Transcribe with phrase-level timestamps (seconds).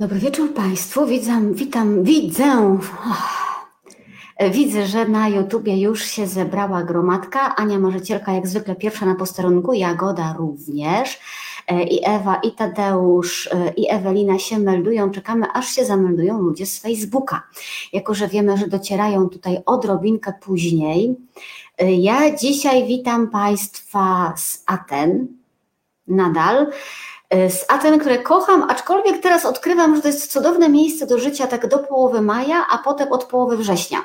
[0.00, 1.06] Dobry wieczór Państwu.
[1.06, 2.78] Witam, witam, widzę.
[4.50, 7.56] Widzę, że na YouTubie już się zebrała gromadka.
[7.56, 11.20] Ania Marzycielka jak zwykle pierwsza na posterunku, Jagoda również.
[11.68, 15.10] E, I Ewa, i Tadeusz, e, i Ewelina się meldują.
[15.10, 17.42] Czekamy, aż się zameldują ludzie z Facebooka.
[17.92, 21.16] Jako, że wiemy, że docierają tutaj odrobinkę później.
[21.78, 25.26] E, ja dzisiaj witam Państwa z Aten.
[26.06, 26.66] Nadal
[27.30, 31.68] z Aten, które kocham, aczkolwiek teraz odkrywam, że to jest cudowne miejsce do życia tak
[31.68, 33.98] do połowy maja, a potem od połowy września.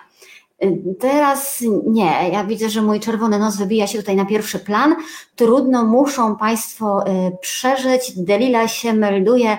[0.99, 4.95] Teraz nie, ja widzę, że mój czerwony nos wybija się tutaj na pierwszy plan.
[5.35, 8.11] Trudno muszą Państwo y, przeżyć.
[8.17, 9.57] Delila się melduje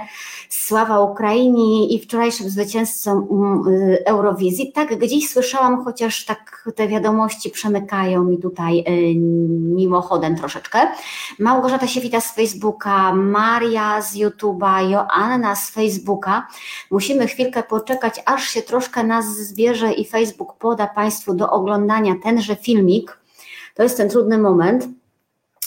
[0.66, 4.72] Sława Ukrainie i wczorajszym zwycięzcom mm, y, Eurowizji.
[4.72, 9.14] Tak, gdzieś słyszałam, chociaż tak te wiadomości przemykają mi tutaj y,
[9.74, 10.78] mimochodem troszeczkę.
[11.38, 16.46] Małgorzata się wita z Facebooka, Maria z YouTube'a, Joanna z Facebooka.
[16.90, 22.56] Musimy chwilkę poczekać, aż się troszkę nas zbierze i Facebook poda Państwu do oglądania tenże
[22.56, 23.18] filmik.
[23.74, 24.88] To jest ten trudny moment.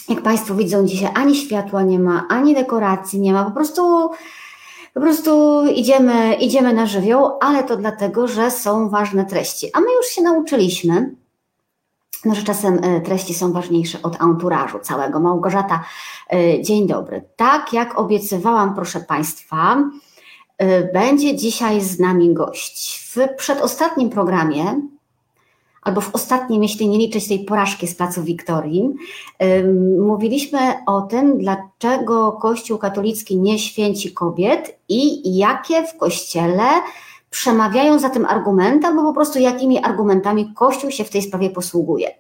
[0.10, 4.12] Jak Państwo widzą, dzisiaj ani światła nie ma, ani dekoracji nie ma, po prostu
[5.00, 9.70] po prostu idziemy, idziemy na żywioł, ale to dlatego, że są ważne treści.
[9.74, 11.16] A my już się nauczyliśmy,
[12.26, 15.20] no, że czasem e, treści są ważniejsze od anturażu całego.
[15.20, 15.84] Małgorzata,
[16.34, 17.24] e, dzień dobry.
[17.36, 19.78] Tak jak obiecywałam, proszę Państwa,
[20.58, 23.10] e, będzie dzisiaj z nami gość.
[23.16, 24.82] W przedostatnim programie
[25.90, 28.90] albo w ostatnim, jeśli nie liczyć tej porażki z Placu Wiktorii,
[30.00, 36.64] mówiliśmy o tym, dlaczego Kościół katolicki nie święci kobiet i jakie w Kościele
[37.30, 42.12] przemawiają za tym argumenty, albo po prostu jakimi argumentami Kościół się w tej sprawie posługuje.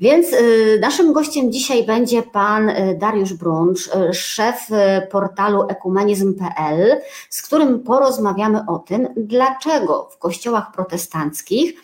[0.00, 4.68] Więc y, naszym gościem dzisiaj będzie pan y, Dariusz Bruncz, y, szef
[5.10, 11.74] portalu ekumenizm.pl, z którym porozmawiamy o tym, dlaczego w kościołach protestanckich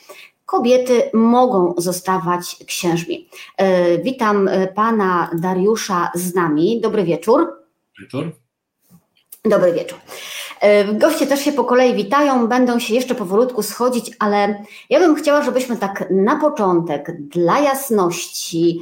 [0.47, 3.29] kobiety mogą zostawać księżmi.
[3.57, 6.81] E, witam e, pana Dariusza z nami.
[6.81, 7.53] Dobry wieczór.
[8.01, 8.33] Wieczór.
[9.45, 9.99] Dobry wieczór.
[10.61, 15.15] E, goście też się po kolei witają, będą się jeszcze powolutku schodzić, ale ja bym
[15.17, 18.81] chciała, żebyśmy tak na początek, dla jasności,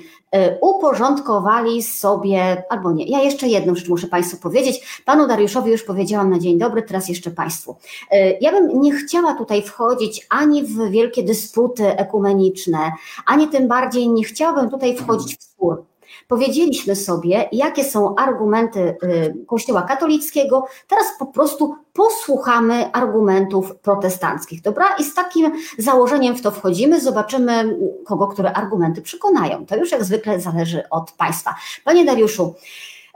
[0.60, 5.02] uporządkowali sobie, albo nie, ja jeszcze jedną rzecz muszę Państwu powiedzieć.
[5.04, 7.76] Panu Dariuszowi już powiedziałam na dzień dobry, teraz jeszcze Państwu.
[8.10, 12.92] E, ja bym nie chciała tutaj wchodzić ani w wielkie dysputy ekumeniczne,
[13.26, 15.91] ani tym bardziej nie chciałabym tutaj wchodzić w spór
[16.32, 24.86] Powiedzieliśmy sobie, jakie są argumenty y, Kościoła katolickiego, teraz po prostu posłuchamy argumentów protestanckich, dobra?
[24.98, 29.66] I z takim założeniem w to wchodzimy, zobaczymy, kogo które argumenty przekonają.
[29.66, 31.54] To już jak zwykle zależy od Państwa.
[31.84, 32.54] Panie Dariuszu,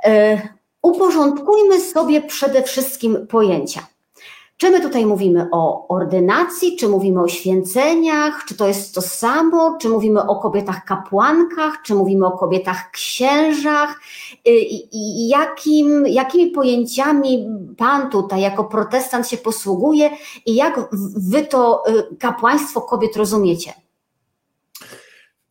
[0.06, 0.10] y,
[0.82, 3.86] uporządkujmy sobie przede wszystkim pojęcia.
[4.58, 9.78] Czy my tutaj mówimy o ordynacji, czy mówimy o święceniach, czy to jest to samo,
[9.80, 14.00] czy mówimy o kobietach kapłankach, czy mówimy o kobietach księżach?
[14.48, 14.50] Y,
[14.92, 17.46] I jakim, jakimi pojęciami
[17.76, 20.10] Pan tutaj jako protestant się posługuje
[20.46, 20.80] i jak
[21.16, 23.72] Wy to y, kapłaństwo kobiet rozumiecie?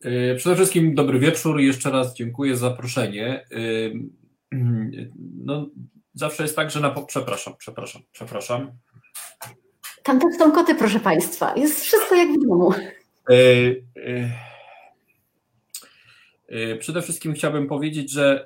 [0.05, 3.45] Y, przede wszystkim dobry wieczór jeszcze raz dziękuję za zaproszenie.
[5.45, 5.65] No,
[6.13, 6.95] zawsze jest tak, że na.
[7.07, 8.71] Przepraszam, przepraszam, przepraszam.
[10.03, 11.55] Tam też są koty, proszę Państwa.
[11.55, 12.73] Jest wszystko jak w domu.
[13.29, 13.35] E,
[13.95, 14.31] e,
[16.49, 18.45] e, przede wszystkim chciałbym powiedzieć, że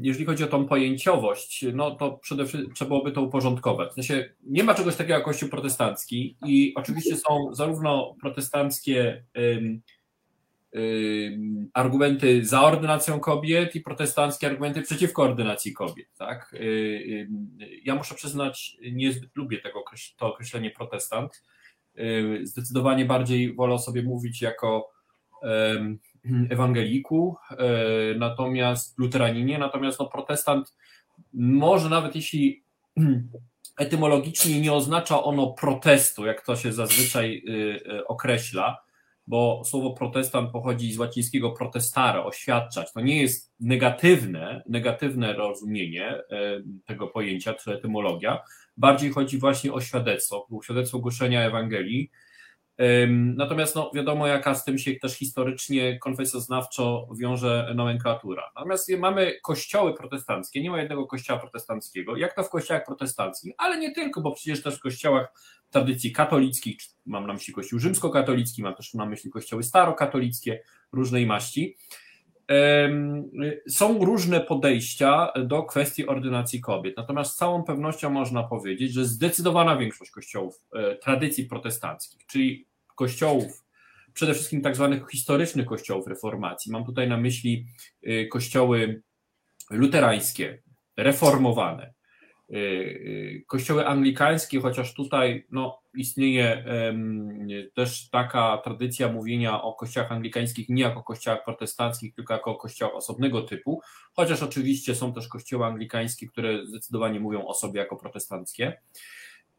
[0.00, 3.90] jeżeli chodzi o tą pojęciowość, no to przede wszystkim trzeba byłoby to uporządkować.
[3.90, 9.24] W sensie nie ma czegoś takiego jak Kościół protestancki i oczywiście są zarówno protestanckie
[11.74, 16.08] argumenty za ordynacją kobiet i protestanckie argumenty przeciwko ordynacji kobiet.
[16.18, 16.54] Tak?
[17.84, 19.84] Ja muszę przyznać, niezbyt lubię tego,
[20.16, 21.42] to określenie protestant.
[22.42, 24.90] Zdecydowanie bardziej wolę sobie mówić jako
[26.50, 27.36] ewangeliku,
[28.16, 30.76] natomiast luteraninie, natomiast no, protestant
[31.32, 32.64] może nawet jeśli
[33.78, 37.52] etymologicznie nie oznacza ono protestu, jak to się zazwyczaj y,
[37.92, 38.82] y, określa,
[39.30, 42.92] bo słowo protestant pochodzi z łacińskiego protestare, oświadczać.
[42.92, 46.22] To nie jest negatywne, negatywne rozumienie e,
[46.86, 48.38] tego pojęcia, czy etymologia.
[48.76, 52.10] Bardziej chodzi właśnie o świadectwo, świadectwo głoszenia Ewangelii.
[53.36, 58.50] Natomiast no, wiadomo, jaka z tym się też historycznie, konfesjoznawczo wiąże nomenklatura.
[58.56, 63.78] Natomiast mamy kościoły protestanckie, nie ma jednego kościoła protestanckiego, jak to w kościołach protestanckich, ale
[63.78, 65.32] nie tylko, bo przecież też w kościołach
[65.70, 70.62] tradycji katolickich, mam na myśli kościół rzymskokatolicki, mam też na myśli kościoły starokatolickie
[70.92, 71.76] różnej maści.
[73.68, 79.76] Są różne podejścia do kwestii ordynacji kobiet, natomiast z całą pewnością można powiedzieć, że zdecydowana
[79.76, 82.69] większość kościołów e, tradycji protestanckich, czyli
[83.00, 83.64] kościołów,
[84.14, 87.66] przede wszystkim tak zwanych historycznych kościołów reformacji, mam tutaj na myśli
[88.02, 89.02] e, kościoły
[89.70, 90.62] luterańskie,
[90.96, 91.94] reformowane,
[92.52, 96.64] Y, y, kościoły anglikańskie, chociaż tutaj no, istnieje
[97.74, 103.42] też taka tradycja mówienia o kościołach anglikańskich nie jako kościołach protestanckich, tylko jako kościołach osobnego
[103.42, 103.80] typu,
[104.12, 108.80] chociaż oczywiście są też kościoły anglikańskie, które zdecydowanie mówią o sobie jako protestanckie.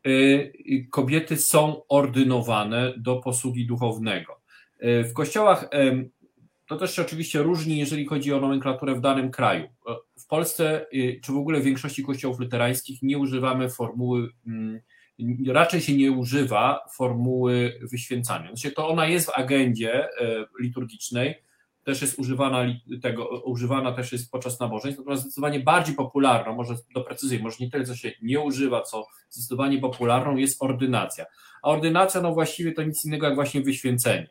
[0.08, 4.42] Y, kobiety są ordynowane do posługi duchownego.
[4.84, 5.70] W kościołach
[6.68, 9.68] to też się oczywiście różni, jeżeli chodzi o nomenklaturę w danym kraju.
[10.20, 14.82] W Polsce, y, czy w ogóle w większości kościołów luterańskich, nie używamy formuły, mm,
[15.48, 18.48] raczej się nie używa formuły wyświęcania.
[18.48, 20.08] Znaczy to ona jest w agendzie
[20.60, 21.36] liturgicznej,
[21.84, 22.66] też jest używana
[23.02, 27.86] tego, używana też jest podczas nabożeństw, natomiast zdecydowanie bardziej popularną, może doprecyzuję, może nie tyle,
[27.86, 31.26] co się nie używa, co zdecydowanie popularną jest ordynacja.
[31.64, 34.30] A ordynacja, no właściwie to nic innego jak właśnie wyświęcenie.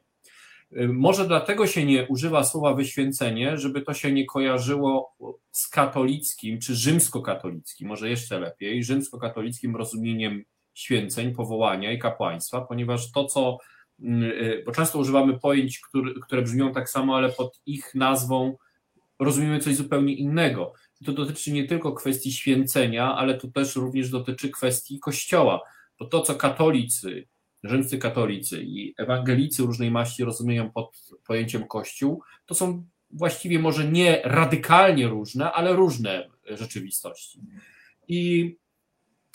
[0.76, 5.17] Y, może dlatego się nie używa słowa wyświęcenie, żeby to się nie kojarzyło
[5.50, 10.44] z katolickim czy rzymskokatolickim, może jeszcze lepiej, rzymskokatolickim rozumieniem
[10.75, 13.58] święceń, powołania i kapłaństwa, ponieważ to, co,
[14.67, 15.81] bo często używamy pojęć,
[16.23, 18.56] które, brzmią tak samo, ale pod ich nazwą
[19.19, 20.73] rozumiemy coś zupełnie innego.
[21.05, 25.61] To dotyczy nie tylko kwestii święcenia, ale to też również dotyczy kwestii Kościoła,
[25.99, 27.26] bo to, co katolicy
[27.64, 34.20] rzymscy katolicy i ewangelicy różnej maści rozumieją pod pojęciem Kościół, to są właściwie może nie
[34.25, 37.41] radykalnie różne, ale różne rzeczywistości.
[38.08, 38.56] I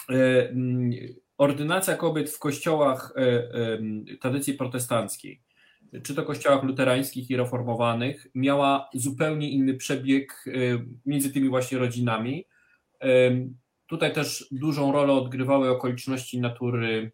[0.10, 0.92] e, mm,
[1.38, 5.42] ordynacja kobiet w kościołach e, e, tradycji protestanckiej,
[6.04, 10.46] czy to kościołach luterańskich i reformowanych, miała zupełnie inny przebieg
[11.06, 12.46] między tymi właśnie rodzinami.
[13.88, 17.12] Tutaj też dużą rolę odgrywały okoliczności natury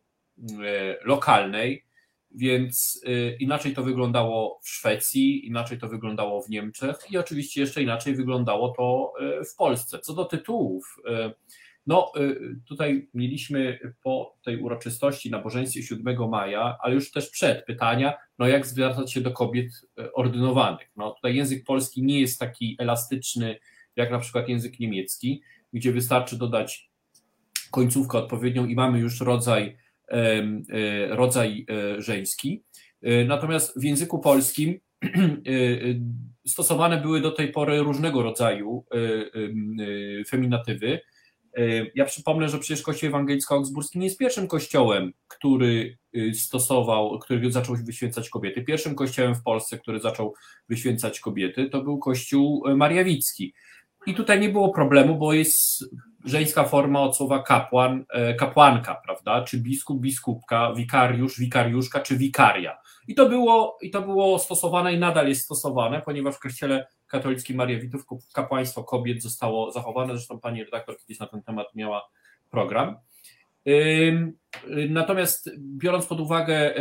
[0.66, 1.86] E, lokalnej,
[2.32, 7.84] więc e, inaczej to wyglądało w Szwecji, inaczej to wyglądało w Niemczech i oczywiście jeszcze
[7.84, 10.00] inaczej wyglądało to e, w Polsce.
[10.00, 11.00] Co do tytułów,
[11.88, 12.12] no
[12.68, 18.68] tutaj mieliśmy po tej uroczystości nabożeństwie 7 maja, ale już też przed pytania, no jak
[18.68, 19.72] zwracać się do kobiet
[20.14, 20.92] ordynowanych.
[20.96, 23.60] No tutaj język polski nie jest taki elastyczny
[23.96, 25.42] jak na przykład język niemiecki,
[25.74, 26.92] gdzie wystarczy dodać
[27.72, 29.78] końcówkę odpowiednią i mamy już rodzaj
[31.10, 31.66] rodzaj
[31.98, 32.64] żeński.
[33.26, 34.80] Natomiast w języku polskim
[36.48, 38.86] stosowane były do tej pory różnego rodzaju
[40.30, 41.00] feminatywy.
[41.96, 45.98] Ja przypomnę, że przecież Kościół Ewangelicko-Augsburski nie jest pierwszym kościołem, który
[46.34, 48.62] stosował, który zaczął wyświęcać kobiety.
[48.62, 50.34] Pierwszym kościołem w Polsce, który zaczął
[50.70, 53.54] wyświęcać kobiety, to był Kościół Mariawicki.
[54.08, 55.86] I tutaj nie było problemu, bo jest
[56.26, 59.44] żeńska forma od słowa kapłan, e, kapłanka, prawda?
[59.44, 62.78] Czy biskup, biskupka, wikariusz, wikariuszka, czy wikaria.
[63.08, 67.58] I to było, i to było stosowane i nadal jest stosowane, ponieważ w kościele katolickim
[67.58, 70.14] Mariawitów kapłaństwo kobiet zostało zachowane.
[70.14, 72.10] Zresztą pani redaktor kiedyś na ten temat miała
[72.50, 72.96] program.
[74.90, 76.74] Natomiast biorąc pod uwagę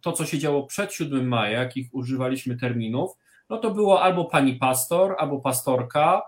[0.00, 3.10] to, co się działo przed 7 maja, jakich używaliśmy terminów,
[3.50, 6.22] no to było albo pani pastor, albo pastorka,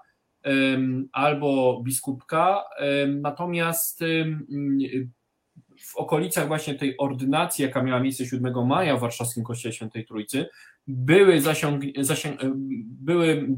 [1.12, 2.64] albo biskupka.
[3.08, 4.04] Natomiast
[5.88, 10.48] w okolicach właśnie tej ordynacji, jaka miała miejsce 7 maja w warszawskim Kościele Świętej Trójcy,
[10.86, 12.40] były, zasiąg, zasiąg,
[12.82, 13.48] były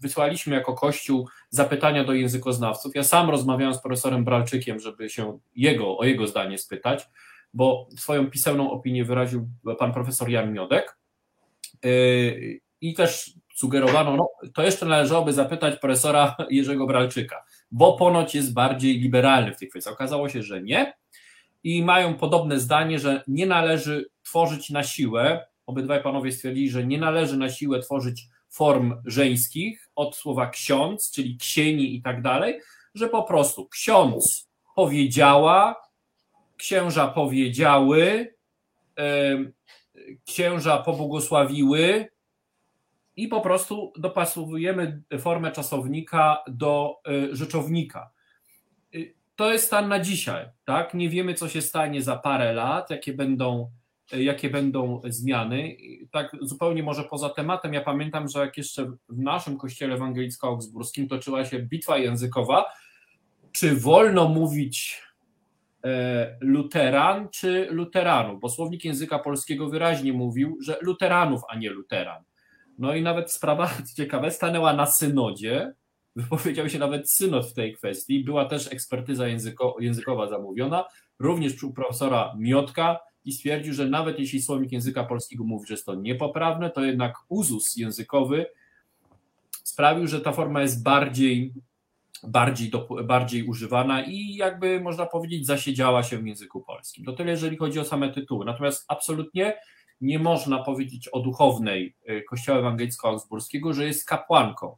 [0.00, 2.94] wysłaliśmy jako Kościół zapytania do językoznawców.
[2.94, 7.08] Ja sam rozmawiałem z profesorem Bralczykiem, żeby się jego, o jego zdanie spytać,
[7.54, 10.98] bo swoją pisemną opinię wyraził pan profesor Jan Miodek.
[11.84, 18.54] Yy, I też sugerowano, no to jeszcze należałoby zapytać profesora Jerzego Bralczyka, bo ponoć jest
[18.54, 19.92] bardziej liberalny w tej kwestii.
[19.92, 20.92] Okazało się, że nie
[21.64, 26.98] i mają podobne zdanie, że nie należy tworzyć na siłę, obydwaj panowie stwierdzili, że nie
[26.98, 32.60] należy na siłę tworzyć form żeńskich od słowa ksiądz, czyli ksieni i tak dalej,
[32.94, 35.76] że po prostu ksiądz powiedziała,
[36.56, 38.34] księża powiedziały,
[40.24, 42.08] księża pobłogosławiły
[43.16, 48.10] i po prostu dopasowujemy formę czasownika do e, rzeczownika.
[49.38, 50.94] To jest stan na dzisiaj, tak?
[50.94, 53.70] Nie wiemy, co się stanie za parę lat, jakie będą,
[54.12, 55.76] e, jakie będą zmiany.
[56.10, 61.44] Tak zupełnie może poza tematem, ja pamiętam, że jak jeszcze w naszym kościele ewangelicko-augsburskim toczyła
[61.44, 62.64] się bitwa językowa,
[63.52, 65.08] czy wolno mówić
[65.84, 72.22] E, luteran czy luteranów, bo słownik języka polskiego wyraźnie mówił, że luteranów, a nie luteran.
[72.78, 75.72] No i nawet sprawa ciekawa stanęła na synodzie,
[76.22, 80.84] wypowiedział się nawet synod w tej kwestii, była też ekspertyza języko, językowa zamówiona,
[81.18, 85.86] również u profesora Miotka i stwierdził, że nawet jeśli słownik języka polskiego mówi, że jest
[85.86, 88.46] to niepoprawne, to jednak uzus językowy
[89.64, 91.54] sprawił, że ta forma jest bardziej,
[92.22, 97.04] bardziej, do, bardziej używana i jakby można powiedzieć zasiedziała się w języku polskim.
[97.04, 98.44] To tyle, jeżeli chodzi o same tytuły.
[98.44, 99.56] Natomiast absolutnie
[100.00, 104.76] nie można powiedzieć o duchownej y, Kościoła Ewangelicko-Augsburskiego, że jest kapłanką.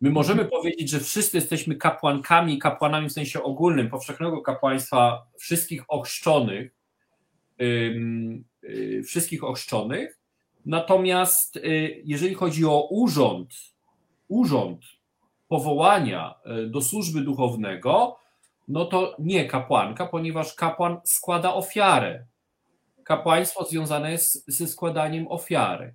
[0.00, 6.74] My możemy powiedzieć, że wszyscy jesteśmy kapłankami kapłanami w sensie ogólnym, powszechnego kapłaństwa wszystkich ochrzczonych,
[7.58, 10.18] yy, wszystkich ochrzczonych.
[10.66, 13.54] Natomiast yy, jeżeli chodzi o urząd,
[14.28, 14.80] urząd
[15.48, 18.18] powołania y, do służby duchownego,
[18.68, 22.24] no to nie kapłanka, ponieważ kapłan składa ofiarę
[23.08, 25.94] kapłaństwo związane jest ze składaniem ofiary.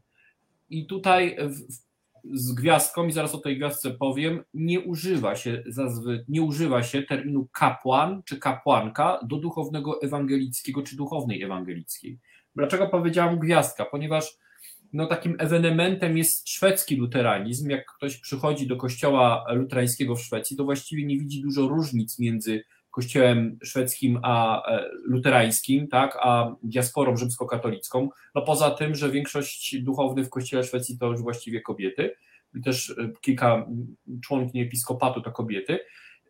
[0.69, 1.82] I tutaj w,
[2.31, 7.03] z gwiazdką, i zaraz o tej gwiazdce powiem, nie używa się zazwy, nie używa się
[7.03, 12.19] terminu kapłan czy kapłanka do duchownego ewangelickiego czy duchownej ewangelickiej.
[12.55, 13.85] Dlaczego powiedziałam gwiazdka?
[13.85, 14.37] Ponieważ
[14.93, 17.69] no, takim ewenementem jest szwedzki luteranizm.
[17.69, 22.63] Jak ktoś przychodzi do kościoła luterańskiego w Szwecji, to właściwie nie widzi dużo różnic między
[22.93, 28.09] kościołem szwedzkim a e, luterańskim, tak, a diasporą rzymskokatolicką.
[28.35, 32.15] No poza tym, że większość duchownych w kościele Szwecji to już właściwie kobiety
[32.55, 33.65] i też e, kilka
[34.23, 35.79] członkiń episkopatu to kobiety.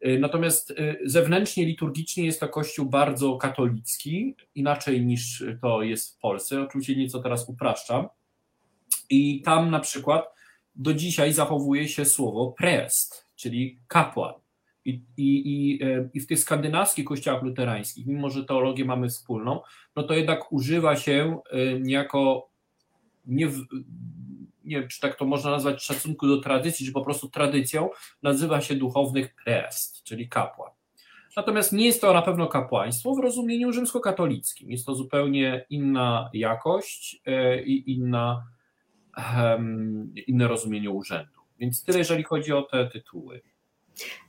[0.02, 0.74] E, natomiast
[1.06, 6.62] zewnętrznie, liturgicznie jest to kościół bardzo katolicki, inaczej niż to jest w Polsce.
[6.62, 8.08] Oczywiście nieco teraz upraszczam.
[9.10, 10.26] I tam na przykład
[10.76, 14.43] do dzisiaj zachowuje się słowo prest, czyli kapłan.
[14.86, 19.62] I, i, e, I w tych skandynawskich kościołach luterańskich, mimo że teologię mamy wspólną,
[19.96, 22.50] no to jednak używa się e, niejako,
[23.26, 23.50] nie,
[24.64, 27.90] nie wiem, czy tak to można nazwać szacunku do tradycji, czy po prostu tradycją,
[28.24, 30.72] nazywa się duchownych prest, czyli kapłan.
[31.36, 34.72] Natomiast nie jest to na pewno kapłaństwo w rozumieniu rzymskokatolickim.
[34.72, 38.48] Jest to zupełnie inna jakość e, i inna,
[40.28, 41.42] inne rozumienie urzędu.
[41.60, 43.42] Więc tyle, jeżeli chodzi o te tytuły.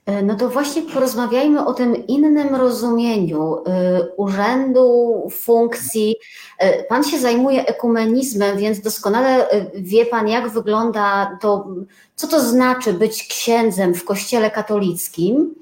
[0.05, 6.15] E, no to właśnie porozmawiajmy o tym innym rozumieniu e, urzędu, funkcji.
[6.59, 11.67] E, pan się zajmuje ekumenizmem, więc doskonale wie Pan, jak wygląda to,
[12.15, 15.55] co to znaczy być księdzem w Kościele katolickim.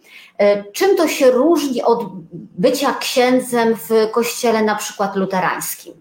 [0.74, 2.05] Czym to się różni od
[2.57, 5.93] bycia księdzem w Kościele na przykład luterańskim?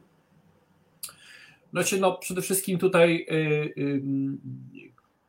[1.72, 3.26] Znaczy, no przede wszystkim tutaj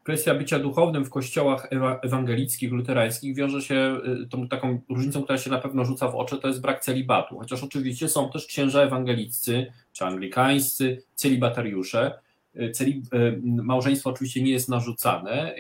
[0.04, 1.68] kwestia bycia duchownym w kościołach
[2.02, 6.38] ewangelickich, luterańskich wiąże się y, tą taką różnicą, która się na pewno rzuca w oczy,
[6.38, 7.40] to jest brak celibatu.
[7.40, 12.20] Chociaż oczywiście są też księża ewangeliccy czy anglikańscy, celibatariusze.
[12.56, 15.56] Y, Celib y, małżeństwo oczywiście nie jest narzucane.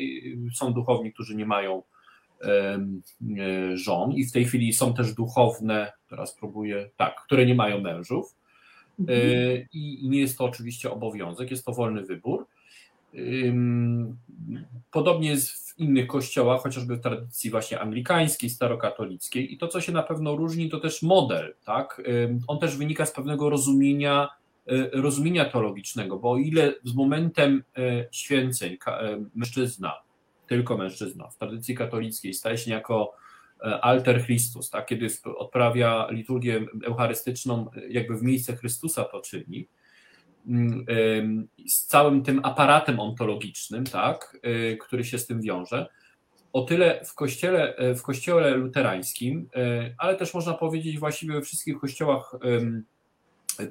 [0.53, 1.83] Są duchowni, którzy nie mają
[3.73, 8.35] żon i w tej chwili są też duchowne, teraz próbuję, tak, które nie mają mężów.
[8.99, 9.19] Mhm.
[9.73, 12.47] I nie jest to oczywiście obowiązek, jest to wolny wybór.
[14.91, 19.53] Podobnie jest w innych kościołach, chociażby w tradycji właśnie anglikańskiej, starokatolickiej.
[19.53, 21.55] I to, co się na pewno różni, to też model.
[21.65, 22.01] Tak?
[22.47, 24.29] On też wynika z pewnego rozumienia,
[24.67, 29.93] e, rozumienia teologicznego, bo o ile z momentem e, święceń e, mężczyzna,
[30.47, 33.13] tylko mężczyzna w tradycji katolickiej staje się jako
[33.81, 34.85] alter Christus, tak?
[34.85, 39.67] kiedy odprawia liturgię eucharystyczną, jakby w miejsce Chrystusa to czyni,
[41.67, 45.87] z całym tym aparatem ontologicznym, tak, y, który się z tym wiąże.
[46.53, 51.41] O tyle w kościele, e, w kościele luterańskim, e, ale też można powiedzieć właściwie we
[51.41, 52.35] wszystkich kościołach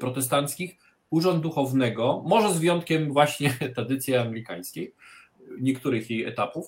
[0.00, 0.76] protestanckich,
[1.10, 4.94] urząd duchownego, może z wyjątkiem właśnie tradycji anglikańskiej,
[5.60, 6.66] niektórych jej etapów,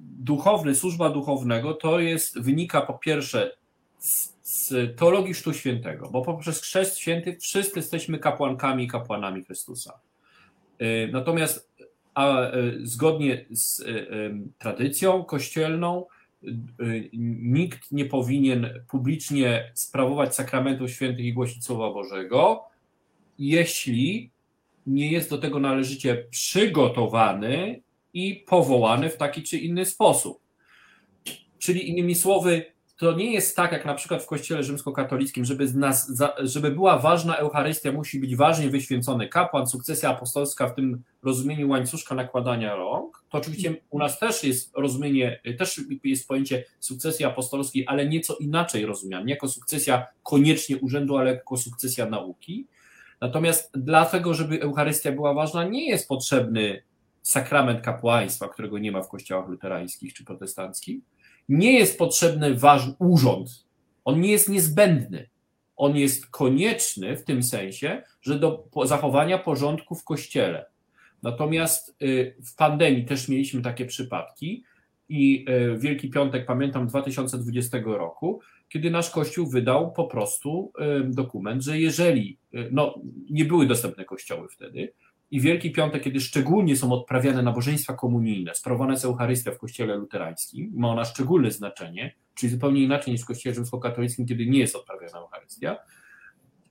[0.00, 3.56] duchowny, służba duchownego to jest, wynika po pierwsze
[3.98, 10.00] z z teologii Chrztu Świętego, bo poprzez Chrzest Święty wszyscy jesteśmy kapłankami i kapłanami Chrystusa.
[10.82, 11.72] Y, natomiast
[12.14, 14.08] a, y, zgodnie z y,
[14.58, 16.06] tradycją kościelną
[17.42, 22.64] nikt nie powinien publicznie sprawować sakramentów świętych i głosić Słowa Bożego,
[23.38, 24.30] jeśli
[24.86, 27.82] nie jest do tego należycie przygotowany
[28.14, 30.40] i powołany w taki czy inny sposób.
[31.58, 36.12] Czyli innymi słowy, to nie jest tak, jak na przykład w kościele rzymskokatolickim, żeby, nas,
[36.38, 42.14] żeby była ważna Eucharystia, musi być ważnie wyświęcony kapłan, sukcesja apostolska w tym rozumieniu łańcuszka
[42.14, 43.24] nakładania rąk.
[43.30, 48.86] To oczywiście u nas też jest rozumienie, też jest pojęcie sukcesji apostolskiej, ale nieco inaczej
[48.86, 52.66] rozumiane, nie jako sukcesja koniecznie urzędu, ale jako sukcesja nauki.
[53.20, 56.82] Natomiast dlatego, żeby Eucharystia była ważna, nie jest potrzebny
[57.22, 61.00] sakrament kapłaństwa, którego nie ma w kościołach luterańskich czy protestanckich.
[61.48, 63.66] Nie jest potrzebny ważny urząd.
[64.04, 65.28] On nie jest niezbędny.
[65.76, 70.66] On jest konieczny w tym sensie, że do zachowania porządku w kościele.
[71.22, 74.64] Natomiast y, w pandemii też mieliśmy takie przypadki
[75.08, 80.72] i y, Wielki Piątek pamiętam 2020 roku, kiedy nasz Kościół wydał po prostu
[81.04, 83.00] dokument, że jeżeli, y, no
[83.30, 84.92] nie były dostępne kościoły wtedy,
[85.30, 90.72] i Wielki Piątek, kiedy szczególnie są odprawiane nabożeństwa komunijne, sprawowana jest Eucharystia w kościele luterańskim,
[90.74, 95.18] ma ona szczególne znaczenie, czyli zupełnie inaczej niż w kościele rzymskokatolickim, kiedy nie jest odprawiana
[95.18, 95.76] Eucharystia,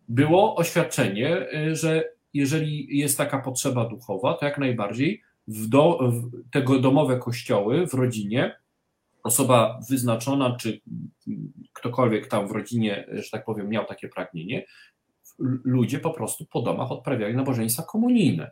[0.09, 6.51] było oświadczenie, y, że jeżeli jest taka potrzeba duchowa, to jak najbardziej w, do, w
[6.51, 8.55] tego domowe kościoły w rodzinie
[9.23, 10.81] osoba wyznaczona, czy
[11.73, 14.65] ktokolwiek tam w rodzinie, że tak powiem, miał takie pragnienie,
[15.63, 18.51] ludzie po prostu po domach odprawiali nabożeństwa komunijne.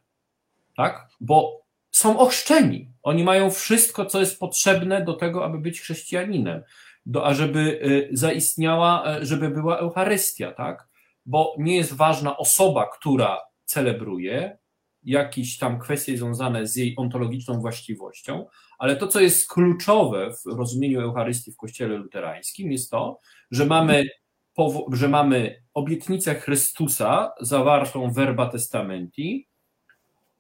[0.76, 1.08] Tak?
[1.22, 2.92] Bo są ochrzczeni.
[3.04, 6.64] Oni mają wszystko, co jest potrzebne do tego, aby być chrześcijaninem,
[7.06, 10.88] do, ażeby y, zaistniała, y, żeby była Eucharystia, tak?
[11.26, 14.58] Bo nie jest ważna osoba, która celebruje,
[15.04, 18.46] jakieś tam kwestie związane z jej ontologiczną właściwością,
[18.78, 23.20] ale to, co jest kluczowe w rozumieniu Eucharystii w Kościele Luterańskim, jest to,
[23.52, 24.06] że mamy
[24.92, 29.48] że mamy obietnicę Chrystusa zawartą w Verba Testamenti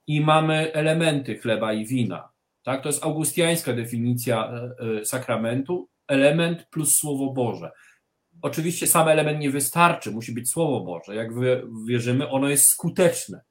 [0.08, 2.30] i mamy elementy chleba i wina.
[2.64, 2.84] Tak?
[2.84, 7.72] To jest augustiańska definicja e, e, sakramentu, element plus Słowo Boże.
[8.42, 11.16] Oczywiście sam element nie wystarczy, musi być Słowo Boże.
[11.16, 11.30] Jak
[11.88, 13.42] wierzymy, ono jest skuteczne.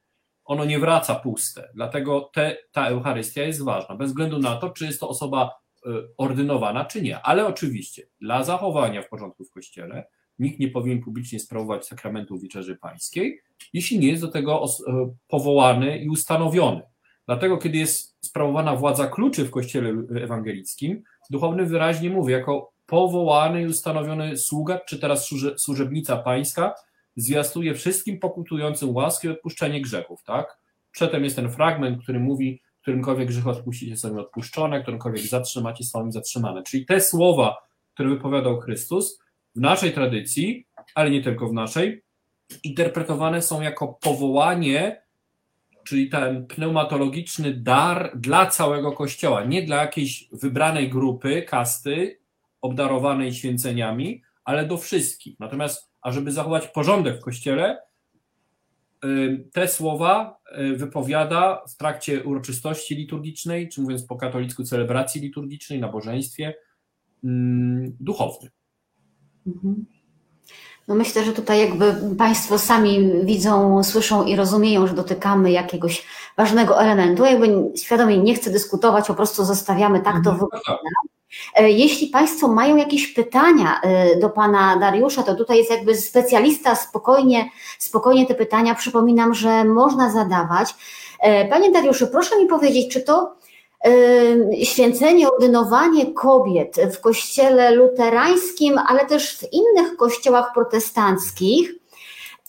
[0.45, 1.69] Ono nie wraca puste.
[1.75, 5.51] Dlatego te, ta Eucharystia jest ważna, bez względu na to, czy jest to osoba
[5.87, 7.21] e, ordynowana, czy nie.
[7.21, 10.05] Ale oczywiście dla zachowania w porządku w Kościele
[10.43, 13.41] nikt nie powinien publicznie sprawować sakramentu Wieczerzy Pańskiej,
[13.73, 16.83] jeśli nie jest do tego e, powołany i ustanowiony.
[17.27, 19.89] Dlatego, kiedy jest sprawowana władza kluczy w Kościele
[20.23, 26.75] ewangelickim, duchowny wyraźnie mówi, jako powołany i ustanowiony sługa, czy teraz służebnica pańska,
[27.17, 30.59] zwiastuje wszystkim pokutującym łaskę i odpuszczenie grzechów, tak?
[30.91, 36.13] Przedtem jest ten fragment, który mówi, którymkolwiek grzech odpuścicie są odpuszczone, którymkolwiek zatrzymacie są im
[36.13, 36.63] zatrzymane.
[36.63, 37.57] Czyli te słowa,
[37.95, 39.19] które wypowiadał Chrystus,
[39.55, 42.03] w naszej tradycji, ale nie tylko w naszej,
[42.65, 45.03] interpretowane są jako powołanie,
[45.85, 52.19] czyli ten pneumatologiczny dar dla całego Kościoła, nie dla jakiejś wybranej grupy, kasty,
[52.61, 55.41] obdarowanej święceniami, ale do wszystkich.
[55.41, 57.79] Natomiast, ażeby zachować porządek w Kościele,
[59.53, 66.55] te słowa y, wypowiada w trakcie uroczystości liturgicznej, czy mówiąc po katolicku celebracji liturgicznej, nabożeństwie
[68.01, 68.51] duchownym.
[69.47, 69.85] Mhm.
[70.89, 76.81] No myślę, że tutaj jakby Państwo sami widzą, słyszą i rozumieją, że dotykamy jakiegoś ważnego
[76.81, 77.25] elementu.
[77.25, 80.35] Jakby świadomie nie chcę dyskutować, po prostu zostawiamy tak to mhm.
[80.35, 80.91] wygląda.
[81.55, 86.75] E, jeśli Państwo mają jakieś pytania e, do Pana Dariusza, to tutaj jest jakby specjalista,
[86.77, 90.75] spokojnie, spokojnie te pytania przypominam, że można zadawać.
[91.21, 93.37] E, Panie Dariuszu, proszę mi powiedzieć, czy to
[94.65, 101.75] święcenie, ordynowanie kobiet w kościele luterańskim, ale też w innych kościołach protestanckich,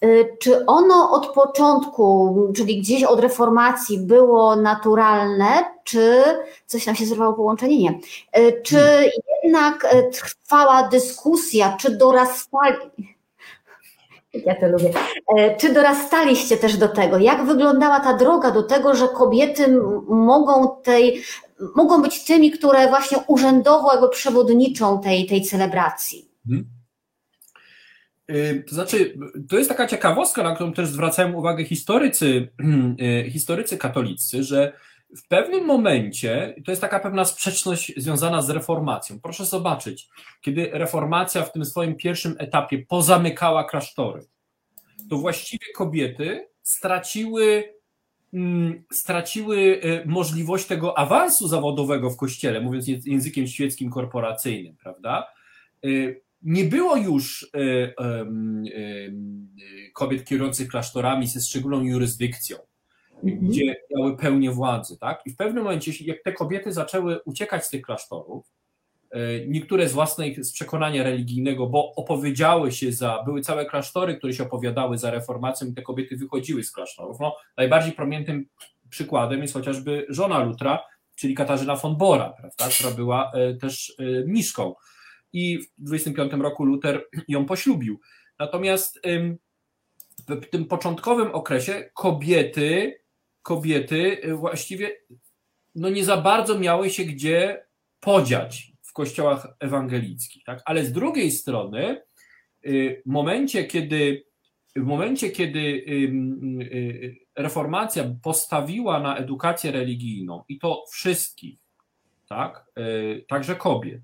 [0.03, 6.23] y, czy ono od początku, czyli gdzieś od reformacji było naturalne, czy
[6.65, 7.79] coś nam się zerwało połączenie?
[7.79, 7.99] Nie.
[8.41, 9.09] Y, czy
[9.43, 13.12] jednak y, trwała dyskusja, czy dorastali,
[14.33, 14.91] ja to lubię.
[15.37, 17.17] E, czy dorastaliście też do tego?
[17.17, 21.23] Jak wyglądała ta droga do tego, że kobiety mogą tej,
[21.75, 26.29] mogą być tymi, które właśnie urzędowo jakby przewodniczą tej, tej celebracji?
[26.47, 26.65] Hmm.
[28.69, 29.17] To znaczy,
[29.49, 32.47] to jest taka ciekawostka, na którą też zwracają uwagę historycy,
[33.01, 34.73] y, historycy katolicy, że
[35.17, 39.19] w pewnym momencie, to jest taka pewna sprzeczność związana z reformacją.
[39.19, 40.09] Proszę zobaczyć,
[40.41, 44.25] kiedy reformacja w tym swoim pierwszym etapie pozamykała klasztory,
[45.09, 47.73] to właściwie kobiety straciły,
[48.33, 55.27] mm, straciły e, możliwość tego awansu zawodowego w kościele, mówiąc językiem świeckim korporacyjnym, prawda?
[55.83, 55.87] E,
[56.41, 57.93] nie było już e,
[59.93, 62.57] kobiet kierujących klasztorami ze szczególną jurysdykcją
[63.31, 63.47] mhm.
[63.47, 65.21] gdzie miały pełnię władzy, tak?
[65.25, 68.53] I w pewnym momencie, jak te kobiety zaczęły uciekać z tych klasztorów,
[69.11, 74.33] e, niektóre z własnej z przekonania religijnego, bo opowiedziały się za, były całe klasztory, które
[74.33, 77.19] się opowiadały za reformacją i te kobiety wychodziły z klasztorów.
[77.19, 78.45] No, najbardziej promiennym
[78.89, 80.79] przykładem jest chociażby żona Lutra,
[81.15, 84.75] czyli Katarzyna von Bora, prawda, która była e, też e, mniszką.
[85.33, 87.99] I w 25 roku Luther ją poślubił.
[88.39, 89.01] Natomiast
[90.27, 92.99] w tym początkowym okresie kobiety,
[93.43, 94.91] kobiety właściwie
[95.75, 97.65] no nie za bardzo miały się gdzie
[97.99, 100.43] podziać w kościołach ewangelickich.
[100.43, 100.61] Tak?
[100.65, 102.01] Ale z drugiej strony,
[102.65, 104.25] y, w momencie, kiedy
[104.75, 111.59] w momencie, kiedy y, reformacja postawiła na edukację religijną i to wszystkich,
[112.29, 114.01] tak, y, także kobiet,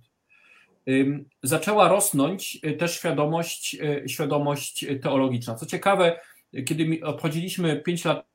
[1.44, 5.56] zaczęła rosnąć też świadomość, świadomość teologiczna.
[5.56, 6.20] Co ciekawe,
[6.66, 8.28] kiedy obchodziliśmy 5 lat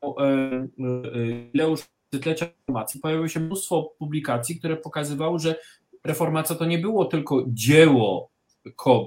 [0.78, 5.56] jubileusz tysiąclecia reformacji, pojawiło się mnóstwo publikacji, które pokazywały, że
[6.04, 8.30] reformacja to nie było tylko dzieło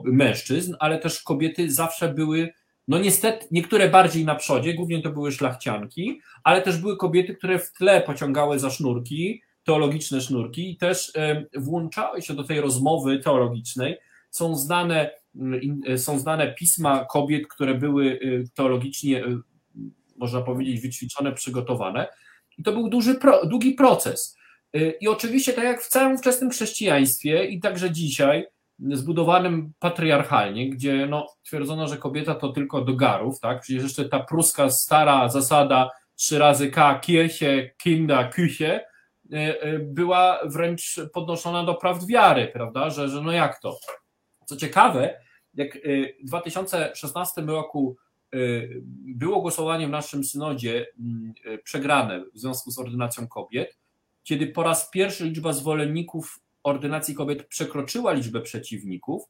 [0.03, 2.53] mężczyzn, ale też kobiety zawsze były,
[2.87, 7.59] no niestety, niektóre bardziej na przodzie, głównie to były szlachcianki, ale też były kobiety, które
[7.59, 11.13] w tle pociągały za sznurki, teologiczne sznurki i też
[11.55, 13.97] włączały się do tej rozmowy teologicznej.
[14.29, 15.09] Są znane,
[15.97, 19.37] są znane pisma kobiet, które były y, teologicznie, y,
[20.17, 22.07] można powiedzieć, wyćwiczone, przygotowane.
[22.57, 24.37] I to był duży, długi proces.
[25.01, 28.45] I oczywiście, tak jak w całym wczesnym chrześcijaństwie i także dzisiaj,
[28.79, 33.61] zbudowanym patriarchalnie, gdzie no, twierdzono, że kobieta to tylko do garów, tak?
[33.61, 38.79] Przecież jeszcze ta pruska stara zasada trzy razy K, Kirche, Kinda, Küche,
[39.81, 42.89] była wręcz podnoszona do prawd wiary, prawda?
[42.89, 43.77] Że, że no jak to?
[44.45, 45.19] Co ciekawe,
[45.57, 45.77] jak
[46.23, 47.97] w 2016 roku
[49.05, 53.77] było głosowanie w naszym synodzie mm, przegrane w związku z ordynacją kobiet,
[54.23, 59.23] kiedy po raz pierwszy liczba zwolenników ordynacji kobiet przekroczyła liczbę przeciwników,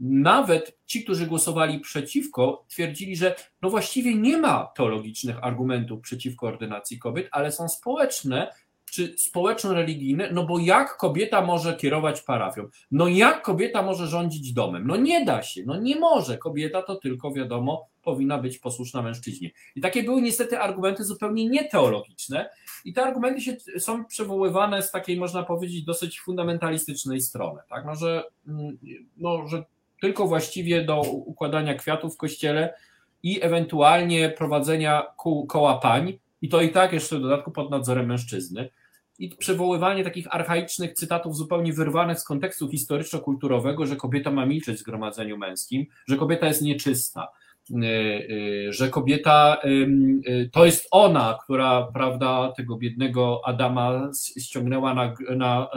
[0.00, 6.98] nawet ci, którzy głosowali przeciwko, twierdzili, że no właściwie nie ma teologicznych argumentów przeciwko ordynacji
[6.98, 8.52] kobiet, ale są społeczne
[8.94, 12.68] czy społeczno-religijne, no bo jak kobieta może kierować parafią?
[12.90, 14.86] No jak kobieta może rządzić domem?
[14.86, 16.38] No nie da się, no nie może.
[16.38, 19.50] Kobieta to tylko wiadomo powinna być posłuszna mężczyźnie.
[19.76, 22.50] I takie były niestety argumenty zupełnie nieteologiczne
[22.84, 27.84] i te argumenty się, są przywoływane z takiej, można powiedzieć, dosyć fundamentalistycznej strony, tak?
[27.84, 28.78] no, że, mm,
[29.16, 29.64] no, że
[30.00, 32.74] tylko właściwie do układania kwiatów w kościele
[33.22, 35.06] i ewentualnie prowadzenia
[35.48, 38.70] koła pań i to i tak jeszcze w dodatku pod nadzorem mężczyzny
[39.18, 44.80] i przywoływanie takich archaicznych cytatów zupełnie wyrwanych z kontekstu historyczno-kulturowego, że kobieta ma milczeć w
[44.80, 47.28] zgromadzeniu męskim, że kobieta jest nieczysta,
[47.70, 55.14] y, y, że kobieta y, to jest ona, która prawda, tego biednego Adama ściągnęła na,
[55.36, 55.68] na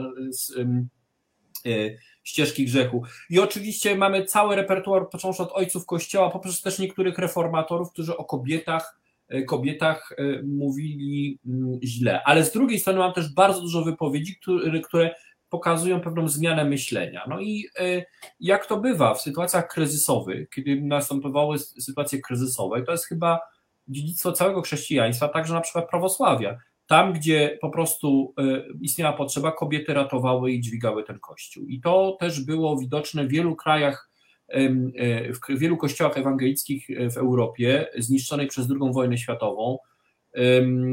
[2.23, 3.03] ścieżki grzechu.
[3.29, 8.25] I oczywiście mamy cały repertuar, począwszy od ojców Kościoła, poprzez też niektórych reformatorów, którzy o
[8.25, 8.99] kobietach
[9.47, 12.23] kobietach e, mówili mm, źle.
[12.23, 14.35] Ale z drugiej strony mam też bardzo dużo wypowiedzi,
[14.83, 15.15] które,
[15.49, 17.23] pokazują pewną zmianę myślenia.
[17.29, 18.05] No i e,
[18.39, 23.39] jak to bywa w sytuacjach kryzysowych, kiedy następowały sytuacje kryzysowe, to jest chyba
[23.87, 26.57] dziedzictwo całego chrześcijaństwa, także na przykład prawosławia.
[26.87, 28.33] Tam, gdzie po prostu
[28.81, 31.65] istniała potrzeba, kobiety ratowały i dźwigały ten kościół.
[31.65, 34.06] I to też było widoczne w wielu krajach E,
[34.49, 39.77] w wielu kościołach ewangelickich e, w Europie, zniszczonej przez II wojnę światową,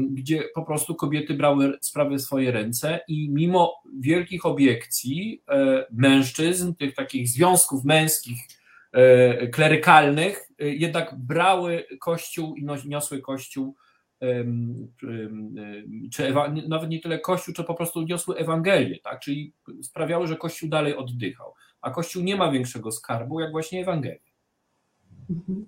[0.09, 6.73] gdzie po prostu kobiety brały sprawy w swoje ręce i mimo wielkich obiekcji e, mężczyzn,
[6.73, 8.37] tych takich związków męskich,
[9.51, 13.75] klerykalnych, jednak brały kościół i niosły kościół,
[16.13, 16.33] czy
[16.67, 19.19] nawet nie tyle kościół, czy po prostu niosły Ewangelię, tak?
[19.19, 21.53] czyli sprawiały, że kościół dalej oddychał
[21.85, 24.19] a Kościół nie ma większego skarbu jak właśnie Ewangelia.
[25.29, 25.65] Mhm.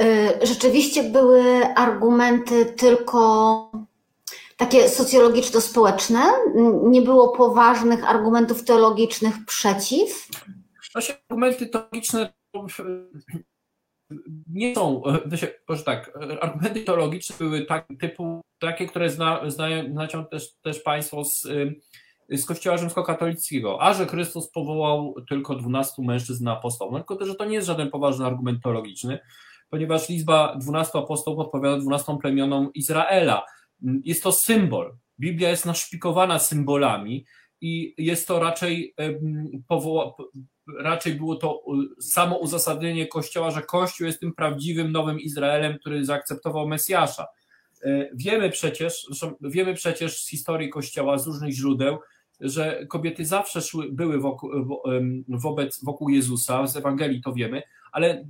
[0.00, 3.72] Y, rzeczywiście były argumenty tylko
[4.56, 6.22] takie socjologiczno-społeczne?
[6.82, 10.28] Nie było poważnych argumentów teologicznych przeciw?
[10.92, 12.32] Znaczy, argumenty teologiczne
[14.46, 20.54] nie są, znaczy, może tak, argumenty teologiczne były tak, typu, takie, które zna, znają też,
[20.54, 21.48] też Państwo z
[22.32, 27.34] z Kościoła rzymskokatolickiego, a że Chrystus powołał tylko 12 mężczyzn na apostołów, no, tylko że
[27.34, 29.18] to nie jest żaden poważny argument teologiczny,
[29.70, 33.46] ponieważ liczba 12 apostołów odpowiada 12 plemionom Izraela.
[34.04, 34.96] Jest to symbol.
[35.20, 37.24] Biblia jest naszpikowana symbolami
[37.60, 38.94] i jest to raczej
[39.68, 40.14] powoła,
[40.80, 41.62] raczej było to
[42.00, 47.26] samo uzasadnienie Kościoła, że Kościół jest tym prawdziwym nowym Izraelem, który zaakceptował Mesjasza.
[47.84, 49.06] E, wiemy przecież,
[49.40, 51.98] wiemy przecież z historii Kościoła, z różnych źródeł,
[52.40, 54.50] że kobiety zawsze szły, były wokół,
[55.28, 58.24] wobec, wokół Jezusa, z Ewangelii to wiemy, ale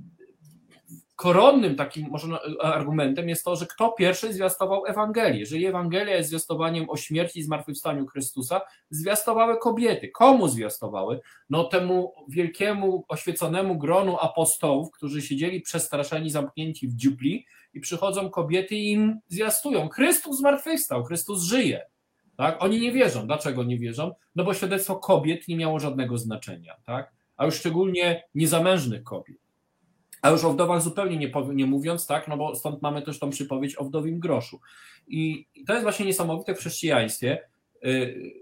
[1.15, 2.27] koronnym takim może
[2.61, 5.39] argumentem jest to, że kto pierwszy zwiastował Ewangelię.
[5.39, 10.07] Jeżeli Ewangelia jest zwiastowaniem o śmierci i zmartwychwstaniu Chrystusa, zwiastowały kobiety.
[10.07, 11.19] Komu zwiastowały?
[11.49, 18.75] No temu wielkiemu, oświeconemu gronu apostołów, którzy siedzieli przestraszeni, zamknięci w dziupli i przychodzą kobiety
[18.75, 19.89] i im zwiastują.
[19.89, 21.92] Chrystus zmartwychwstał, Chrystus żyje.
[22.37, 22.63] Tak?
[22.63, 23.25] Oni nie wierzą.
[23.25, 24.11] Dlaczego nie wierzą?
[24.35, 26.75] No bo świadectwo kobiet nie miało żadnego znaczenia.
[26.85, 27.11] Tak?
[27.37, 29.37] A już szczególnie niezamężnych kobiet.
[30.21, 33.29] A już o wdowach zupełnie nie, nie mówiąc, tak, no bo stąd mamy też tą
[33.29, 34.59] przypowiedź o wdowim groszu.
[35.07, 37.39] I to jest właśnie niesamowite w chrześcijaństwie,
[37.85, 38.33] y,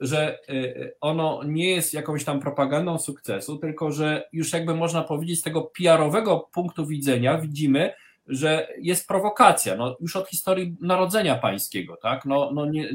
[0.00, 5.40] że y, ono nie jest jakąś tam propagandą sukcesu, tylko że już jakby można powiedzieć
[5.40, 7.92] z tego PR-owego punktu widzenia widzimy,
[8.28, 12.90] że jest prowokacja, no, już od historii narodzenia pańskiego, tak, no, no nie,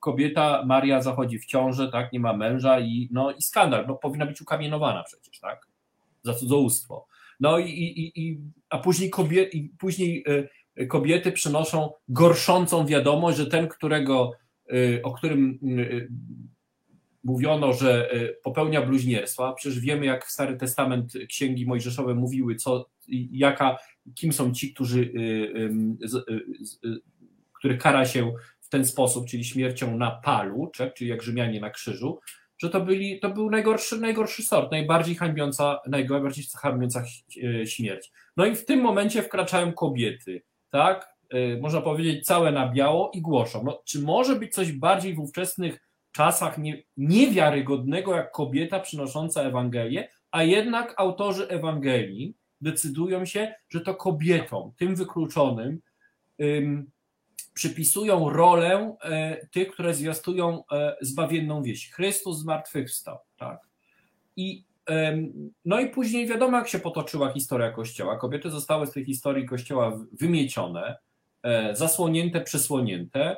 [0.00, 4.26] kobieta Maria zachodzi w ciążę, tak, nie ma męża i, no, i skandal, no powinna
[4.26, 5.66] być ukamienowana przecież, tak,
[6.22, 7.06] za cudzołóstwo.
[7.40, 8.38] No i, i, i
[8.70, 10.24] a później, kobiet, i później
[10.76, 14.32] e, kobiety przynoszą gorszącą wiadomość, że ten, którego,
[14.72, 16.06] e, o którym e,
[17.24, 18.10] mówiono, że
[18.42, 22.90] popełnia bluźnierstwa, przecież wiemy, jak w Stary Testament księgi mojżeszowe mówiły, co,
[23.32, 23.78] jaka,
[24.14, 25.12] kim są ci, którzy,
[27.52, 32.20] który kara się w ten sposób, czyli śmiercią na palu, czyli jak Rzymianie na krzyżu,
[32.58, 37.04] że to, byli, to był najgorszy, najgorszy sort, najbardziej hańbiąca, najbardziej hańbiąca
[37.44, 38.12] e, śmierć.
[38.36, 41.08] No i w tym momencie wkraczają kobiety, tak?
[41.30, 43.64] E, można powiedzieć całe na biało i głoszą.
[43.64, 45.87] No, czy może być coś bardziej w ówczesnych
[46.18, 53.94] czasach nie, niewiarygodnego jak kobieta przynosząca Ewangelię, a jednak autorzy Ewangelii decydują się, że to
[53.94, 55.80] kobietom, tym wykluczonym,
[57.54, 61.92] przypisują rolę e, tych, które zwiastują e, zbawienną wieść.
[61.92, 63.18] Chrystus zmartwychwstał.
[63.36, 63.60] Tak?
[64.36, 64.64] I,
[65.64, 68.16] no i później wiadomo, jak się potoczyła historia Kościoła.
[68.16, 70.96] Kobiety zostały z tej historii Kościoła wymiecione,
[71.42, 73.36] e, zasłonięte, przysłonięte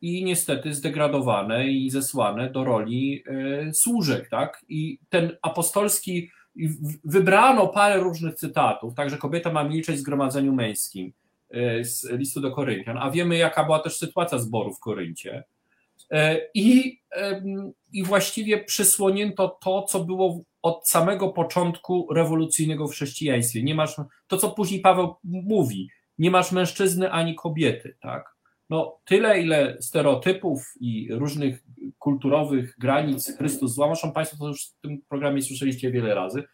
[0.00, 3.24] i niestety zdegradowane i zesłane do roli
[3.72, 4.28] służek.
[4.28, 4.64] Tak?
[4.68, 6.30] I ten apostolski,
[7.04, 11.12] wybrano parę różnych cytatów, także kobieta ma milczeć w zgromadzeniu męskim,
[11.50, 15.44] E, z listu do Koryntian, a wiemy, jaka była też sytuacja zboru w Koryncie.
[16.10, 17.00] E, I,
[17.92, 23.62] I właściwie przysłonięto to, co było od samego początku rewolucyjnego w chrześcijaństwie.
[23.62, 28.36] Nie masz, to co później Paweł mówi, nie masz mężczyzny ani kobiety, tak?
[28.70, 31.62] No, tyle, ile stereotypów i różnych
[31.98, 36.44] kulturowych granic Chrystus złamał, Państwo to już w tym programie słyszeliście wiele razy,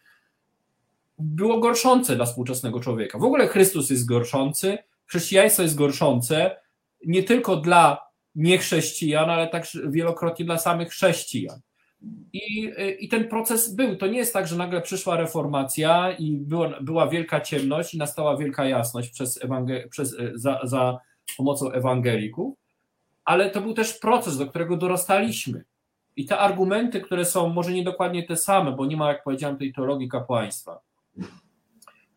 [1.19, 3.19] było gorszące dla współczesnego człowieka.
[3.19, 6.57] W ogóle Chrystus jest gorszący, chrześcijaństwo jest gorszące
[7.05, 11.59] nie tylko dla niechrześcijan, ale także wielokrotnie dla samych chrześcijan.
[12.33, 13.95] I, I ten proces był.
[13.95, 18.37] To nie jest tak, że nagle przyszła reformacja i była, była wielka ciemność i nastała
[18.37, 19.39] wielka jasność przez,
[19.89, 20.99] przez za, za
[21.37, 22.57] pomocą ewangelików,
[23.25, 25.63] ale to był też proces, do którego dorastaliśmy.
[26.15, 29.57] I te argumenty, które są może nie dokładnie te same, bo nie ma, jak powiedziałem,
[29.57, 30.79] tej teologii kapłaństwa,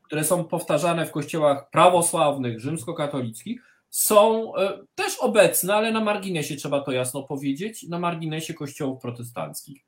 [0.03, 6.81] które są powtarzane w kościołach prawosławnych, rzymskokatolickich, są e, też obecne, ale na marginesie trzeba
[6.81, 9.85] to jasno powiedzieć, na marginesie kościołów protestanckich.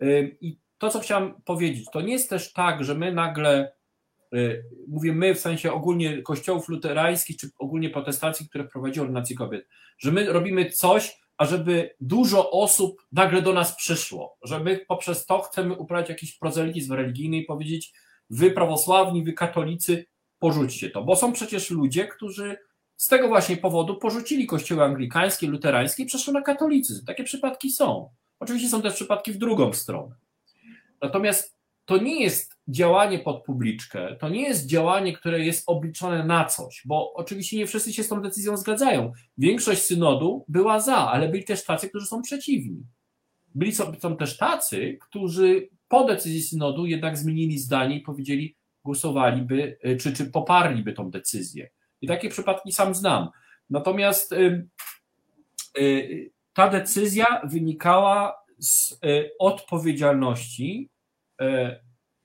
[0.00, 3.72] E, I to, co chciałem powiedzieć, to nie jest też tak, że my nagle,
[4.88, 9.68] mówię my w sensie ogólnie kościołów luterańskich czy ogólnie protestanckich, które prowadzi ordynację kobiet,
[9.98, 15.38] że my robimy coś, ażeby dużo osób nagle do nas przyszło, że my poprzez to
[15.38, 17.92] chcemy uprawiać jakiś prozelityzm religijny i powiedzieć,
[18.30, 20.06] wy prawosławni, wy katolicy,
[20.38, 22.56] porzućcie to, bo są przecież ludzie, którzy
[22.96, 27.06] z tego właśnie powodu porzucili kościoły anglikańskie, luterańskie i przeszły na katolicyzm.
[27.06, 28.10] Takie przypadki są.
[28.40, 30.14] Oczywiście są też przypadki w drugą stronę.
[31.00, 36.44] Natomiast to nie jest działanie pod publiczkę, to nie jest działanie, które jest obliczone na
[36.44, 39.12] coś, bo oczywiście nie wszyscy się z tą decyzją zgadzają.
[39.38, 42.82] Większość synodu była za, ale byli też tacy, którzy są przeciwni.
[43.54, 49.78] Byli są, są też tacy, którzy po decyzji synodu jednak zmienili zdanie i powiedzieli, głosowaliby,
[49.86, 51.70] y, czy, czy poparliby tą decyzję.
[52.00, 53.28] I takie przypadki sam znam.
[53.70, 54.68] Natomiast y,
[55.78, 58.98] y, ta decyzja wynikała z
[59.38, 60.90] odpowiedzialności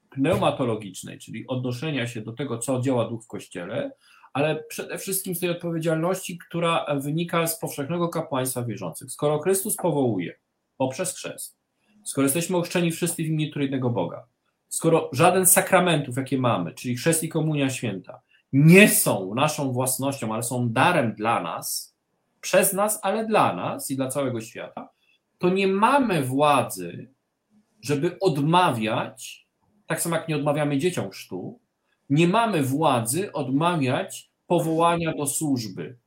[0.10, 3.92] pneumatologicznej, czyli odnoszenia się do tego, co działa duch w kościele,
[4.34, 9.12] ale przede wszystkim z tej odpowiedzialności, która wynika z powszechnego kapłaństwa wierzących.
[9.12, 10.40] Skoro Chrystus powołuje
[10.78, 11.60] poprzez chrzest,
[12.04, 14.28] skoro jesteśmy ochrzczeni wszyscy w imieniu trójnego Boga,
[14.68, 18.22] skoro żaden z sakramentów, jakie mamy, czyli chrzest i komunia święta,
[18.54, 21.96] nie są naszą własnością, ale są darem dla nas,
[22.42, 24.90] przez nas, ale dla nas i dla całego świata,
[25.38, 27.14] to nie mamy władzy,
[27.82, 29.48] żeby odmawiać,
[29.88, 31.60] tak samo jak nie odmawiamy dzieciom chrztu,
[32.10, 35.98] nie mamy władzy odmawiać powołania do służby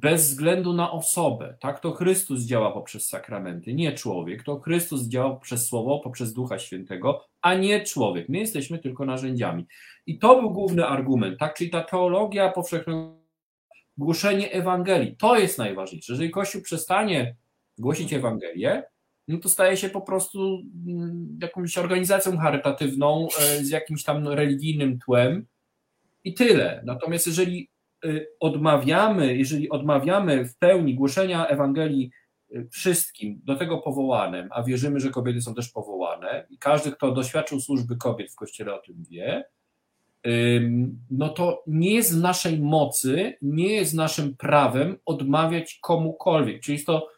[0.00, 1.56] bez względu na osobę.
[1.60, 4.42] Tak to Chrystus działa poprzez sakramenty, nie człowiek.
[4.42, 8.28] To Chrystus działa poprzez Słowo, poprzez Ducha Świętego, a nie człowiek.
[8.28, 9.66] My jesteśmy tylko narzędziami.
[10.06, 11.54] I to był główny argument, tak?
[11.54, 13.18] Czyli ta teologia powszechnego
[13.98, 15.16] głoszenie Ewangelii.
[15.16, 16.12] To jest najważniejsze.
[16.12, 17.36] Jeżeli Kościół przestanie
[17.78, 18.82] głosić Ewangelię,
[19.28, 24.98] no to staje się po prostu mm, jakąś organizacją charytatywną e, z jakimś tam religijnym
[24.98, 25.46] tłem
[26.24, 26.82] i tyle.
[26.84, 27.70] Natomiast jeżeli
[28.04, 28.08] e,
[28.40, 32.10] odmawiamy, jeżeli odmawiamy w pełni głoszenia Ewangelii
[32.54, 37.12] e, wszystkim do tego powołanym, a wierzymy, że kobiety są też powołane i każdy, kto
[37.12, 39.44] doświadczył służby kobiet w Kościele o tym wie,
[41.10, 46.62] no to nie jest w naszej mocy, nie jest naszym prawem odmawiać komukolwiek.
[46.62, 47.08] Czyli jest to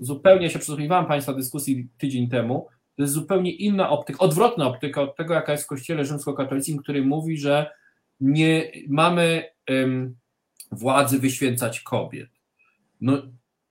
[0.00, 5.16] zupełnie, się przysłuchiwałem Państwa dyskusji tydzień temu, to jest zupełnie inna optyka, odwrotna optyka od
[5.16, 7.70] tego, jaka jest w Kościele rzymskokatolickim, który mówi, że
[8.20, 10.16] nie mamy um,
[10.72, 12.30] władzy wyświęcać kobiet.
[13.00, 13.22] No,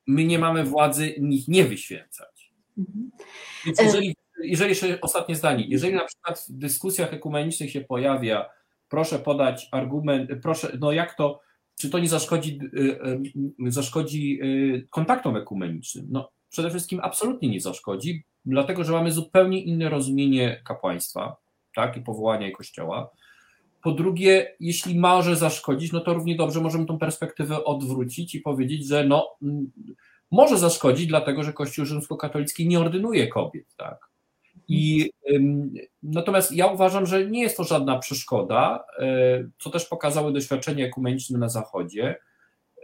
[0.07, 2.53] my nie mamy władzy ich nie wyświęcać.
[2.77, 3.11] Mhm.
[3.65, 8.49] Więc jeżeli, jeżeli jeszcze ostatnie zdanie, jeżeli na przykład w dyskusjach ekumenicznych się pojawia,
[8.89, 11.41] proszę podać argument, proszę, no jak to,
[11.77, 12.99] czy to nie zaszkodzi, y,
[13.67, 16.07] y, zaszkodzi y, kontaktom ekumenicznym?
[16.09, 21.35] No, przede wszystkim absolutnie nie zaszkodzi, dlatego że mamy zupełnie inne rozumienie kapłaństwa
[21.75, 23.09] tak, i powołania i kościoła.
[23.83, 28.87] Po drugie, jeśli może zaszkodzić, no to równie dobrze możemy tą perspektywę odwrócić i powiedzieć,
[28.87, 29.37] że no,
[30.31, 34.09] może zaszkodzić, dlatego że Kościół rzymskokatolicki nie ordynuje kobiet, tak?
[34.67, 35.11] I
[36.03, 41.39] natomiast ja uważam, że nie jest to żadna przeszkoda, e, co też pokazały doświadczenia ekumeniczne
[41.39, 42.15] na Zachodzie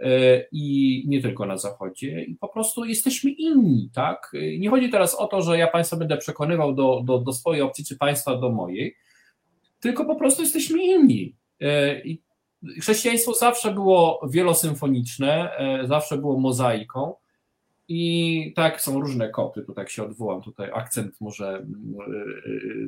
[0.01, 4.31] e, i nie tylko na Zachodzie, i po prostu jesteśmy inni, tak?
[4.59, 7.85] Nie chodzi teraz o to, że ja Państwa będę przekonywał do, do, do swojej opcji,
[7.85, 8.95] czy Państwa do mojej,
[9.79, 11.35] tylko po prostu jesteśmy inni.
[11.61, 12.21] E, I
[12.81, 15.51] chrześcijaństwo zawsze było wielosymfoniczne,
[15.87, 17.15] zawsze było mozaiką,
[17.93, 21.65] i tak, są różne koty, tu tak się odwołam, tutaj akcent może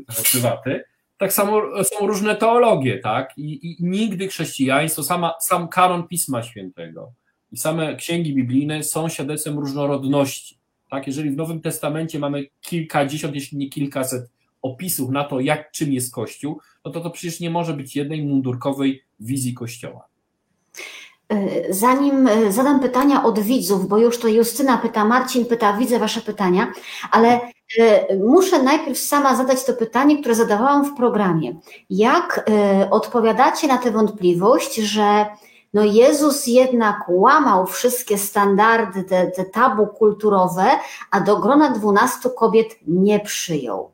[0.08, 0.84] trochę prywaty.
[1.18, 3.38] Tak samo są różne teologie, tak?
[3.38, 7.14] I, i nigdy chrześcijaństwo, sama, sam kanon Pisma Świętego
[7.52, 10.58] i same księgi biblijne są świadectwem różnorodności.
[10.90, 11.08] Tak?
[11.08, 16.14] Jeżeli w Nowym Testamencie mamy kilkadziesiąt, jeśli nie kilkaset opisów na to, jak czym jest
[16.14, 20.08] Kościół, no to to przecież nie może być jednej mundurkowej wizji Kościoła.
[21.30, 26.00] E, zanim e, zadam pytania od widzów, bo już to Justyna pyta, Marcin pyta, widzę
[26.00, 26.74] Wasze pytania,
[27.12, 27.42] ale
[27.80, 31.56] e, muszę najpierw sama zadać to pytanie, które zadawałam w programie.
[31.90, 32.50] Jak
[32.92, 35.26] odpowiadacie na tę wątpliwość, że
[35.74, 40.66] no Jezus jednak łamał wszystkie standardy, te, te tabu kulturowe,
[41.12, 43.92] a do grona dwunastu kobiet nie przyjął?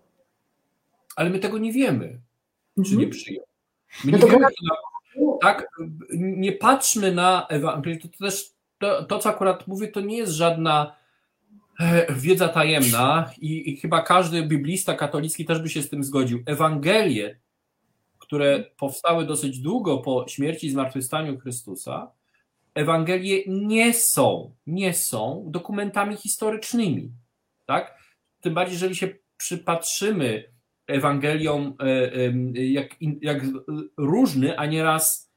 [1.15, 2.19] Ale my tego nie wiemy,
[2.85, 3.09] czy nie mhm.
[3.09, 3.45] przyjął.
[4.03, 4.47] My no nie wiemy,
[5.41, 5.67] tak,
[6.13, 8.45] nie patrzmy na Ewangelię, to, też
[8.79, 10.95] to, to, co akurat mówię, to nie jest żadna
[11.79, 16.43] e, wiedza tajemna i, i, chyba każdy biblista katolicki też by się z tym zgodził.
[16.45, 17.39] Ewangelie,
[18.19, 22.11] które powstały dosyć długo po śmierci i zmartwychwstaniu Chrystusa,
[22.75, 27.11] Ewangelie nie są, nie są dokumentami historycznymi.
[27.65, 27.97] Tak?
[28.41, 30.43] Tym bardziej, jeżeli się przypatrzymy
[30.89, 32.11] Ewangelią e,
[32.65, 33.43] jak, jak
[33.97, 35.31] różny, a nieraz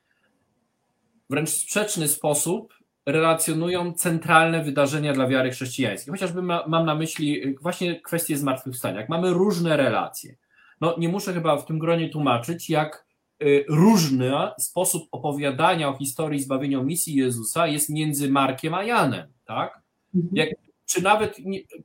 [1.31, 2.75] wręcz sprzeczny sposób
[3.07, 6.11] relacjonują centralne wydarzenia dla wiary chrześcijańskiej.
[6.11, 9.01] Chociażby ma, mam na myśli właśnie kwestię zmartwychwstania.
[9.01, 10.37] Jak mamy różne relacje,
[10.81, 13.07] no nie muszę chyba w tym gronie tłumaczyć, jak
[13.41, 19.81] e, różny sposób opowiadania o historii zbawienia misji Jezusa jest między Markiem a Janem, tak?
[20.15, 20.37] Mhm.
[20.37, 20.49] Jak,
[20.87, 21.37] czy nawet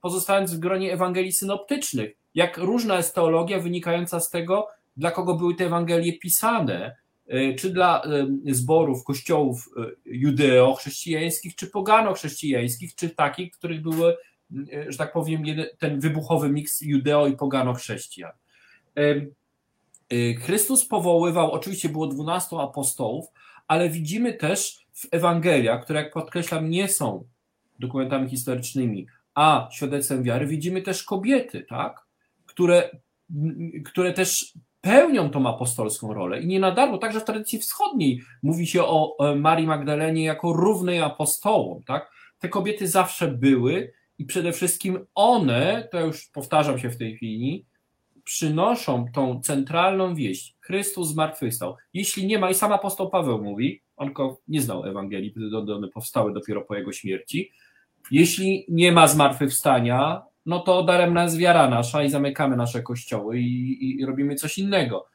[0.02, 5.56] pozostając w gronie Ewangelii synoptycznych, jak różna jest teologia wynikająca z tego, dla kogo były
[5.56, 6.96] te Ewangelie pisane,
[7.28, 14.18] e, czy dla e, zborów, kościołów e, judeo-chrześcijańskich, czy pogano-chrześcijańskich, czy takich, których były,
[14.88, 15.44] że tak powiem,
[15.78, 18.32] ten wybuchowy miks judeo i pogano-chrześcijan.
[20.40, 23.26] Chrystus powoływał, oczywiście było dwunastu apostołów,
[23.68, 27.24] ale widzimy też w Ewangeliach, które jak podkreślam nie są
[27.80, 32.07] dokumentami historycznymi, a świadectwem wiary, widzimy też kobiety, tak?
[32.58, 32.90] Które,
[33.86, 36.42] które też pełnią tą apostolską rolę.
[36.42, 41.02] I nie na darmo, także w tradycji wschodniej mówi się o Marii Magdalenie jako równej
[41.02, 41.84] apostołom.
[41.84, 42.12] Tak?
[42.40, 47.66] Te kobiety zawsze były i przede wszystkim one, to już powtarzam się w tej chwili,
[48.24, 50.56] przynoszą tą centralną wieść.
[50.62, 51.76] Chrystus zmartwychwstał.
[51.94, 54.14] Jeśli nie ma, i sam apostoł Paweł mówi, on
[54.48, 55.34] nie znał Ewangelii,
[55.76, 57.52] one powstały dopiero po jego śmierci.
[58.12, 63.84] Jeśli nie ma zmartwychwstania, no to daremna jest wiara nasza i zamykamy nasze kościoły i,
[63.84, 65.08] i, i robimy coś innego.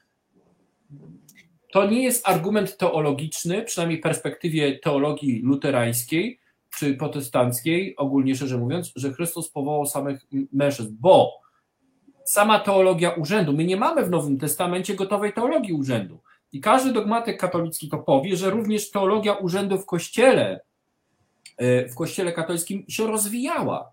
[1.71, 6.39] to nie jest argument teologiczny, przynajmniej w perspektywie teologii luterańskiej
[6.77, 11.31] czy protestanckiej, ogólnie szczerze mówiąc, że Chrystus powołał samych mężczyzn, bo
[12.25, 16.19] sama teologia urzędu, my nie mamy w Nowym Testamencie gotowej teologii urzędu.
[16.51, 20.61] I każdy dogmatyk katolicki to powie, że również teologia urzędu w kościele,
[21.57, 23.91] e, w kościele katolickim się rozwijała.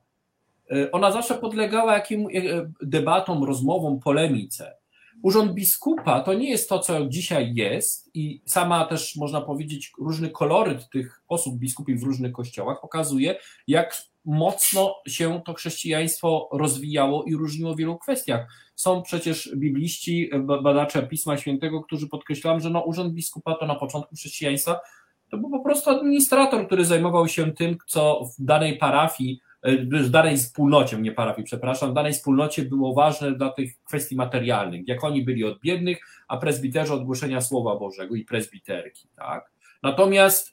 [0.73, 2.31] E, ona zawsze podlegała jakim e,
[2.83, 4.77] debatom, rozmowom, polemice.
[5.23, 10.31] Urząd biskupa to nie jest to, co dzisiaj jest, i sama też można powiedzieć, różny
[10.31, 17.35] koloryt tych osób biskupów w różnych kościołach pokazuje, jak mocno się to chrześcijaństwo rozwijało i
[17.35, 18.47] różniło w wielu kwestiach.
[18.75, 20.31] Są przecież bibliści,
[20.63, 24.81] badacze Pisma Świętego, którzy podkreślają, że no, urząd biskupa to na początku chrześcijaństwa
[25.31, 29.50] to był po prostu administrator, który zajmował się tym, co w danej parafii E,
[30.03, 34.89] w danej wspólnocie, nie parafii, przepraszam, w danej wspólnocie było ważne dla tych kwestii materialnych,
[34.89, 35.99] jak oni byli od biednych,
[36.29, 39.51] a prezbiterzy od głoszenia Słowa Bożego i prezbiterki, tak?
[39.83, 40.53] Natomiast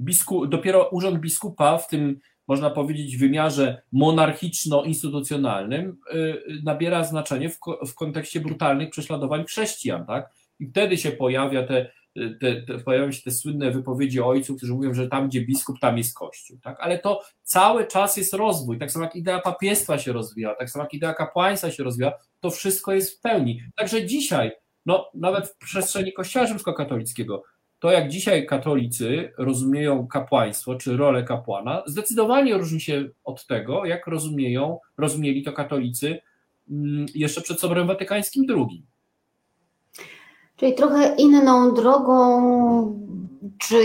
[0.00, 7.94] biskup, dopiero urząd biskupa w tym, można powiedzieć, wymiarze monarchiczno-instytucjonalnym y, nabiera znaczenie w, w
[7.94, 10.30] kontekście brutalnych prześladowań chrześcijan, tak?
[10.60, 11.90] I wtedy się pojawia te
[12.40, 15.98] te, te, pojawiają się te słynne wypowiedzi ojców, którzy mówią, że tam, gdzie biskup, tam
[15.98, 16.58] jest kościół.
[16.62, 16.80] Tak?
[16.80, 18.78] Ale to cały czas jest rozwój.
[18.78, 22.50] Tak samo jak idea papiestwa się rozwija, tak samo jak idea kapłaństwa się rozwija, to
[22.50, 23.62] wszystko jest w pełni.
[23.76, 24.52] Także dzisiaj,
[24.86, 27.42] no, nawet w przestrzeni Kościoła rzymskokatolickiego,
[27.78, 34.06] to jak dzisiaj katolicy rozumieją kapłaństwo czy rolę kapłana, zdecydowanie różni się od tego, jak
[34.06, 36.18] rozumieją, rozumieli to katolicy
[36.70, 38.86] mm, jeszcze przed Soborem Watykańskim II.
[40.56, 43.00] Czyli trochę inną drogą,
[43.58, 43.84] czy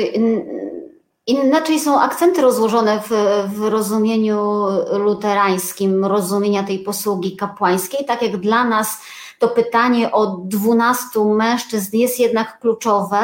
[1.28, 3.10] inaczej są akcenty rozłożone w,
[3.56, 9.02] w rozumieniu luterańskim, rozumienia tej posługi kapłańskiej, tak jak dla nas
[9.40, 13.20] to pytanie o dwunastu mężczyzn jest jednak kluczowe,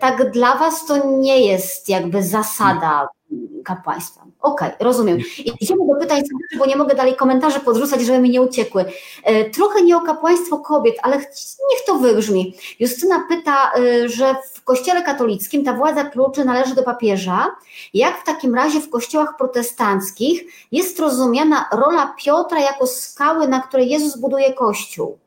[0.00, 3.08] tak dla Was to nie jest jakby zasada
[3.64, 4.20] kapłaństwa.
[4.40, 5.18] Okej, okay, rozumiem.
[5.60, 6.22] Idziemy do pytań,
[6.58, 8.84] bo nie mogę dalej komentarzy podrzucać, żeby mi nie uciekły.
[9.24, 11.16] E, trochę nie o kapłaństwo kobiet, ale
[11.70, 12.54] niech to wybrzmi.
[12.80, 17.46] Justyna pyta, e, że w kościele katolickim ta władza kluczy należy do papieża.
[17.94, 20.42] Jak w takim razie w kościołach protestanckich
[20.72, 25.18] jest rozumiana rola Piotra jako skały, na której Jezus buduje kościół?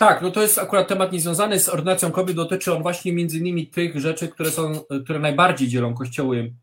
[0.00, 3.66] Tak, no to jest akurat temat niezwiązany z ordynacją kobiet, dotyczy on właśnie między innymi
[3.66, 4.72] tych rzeczy, które są,
[5.04, 6.54] które najbardziej dzielą kościoły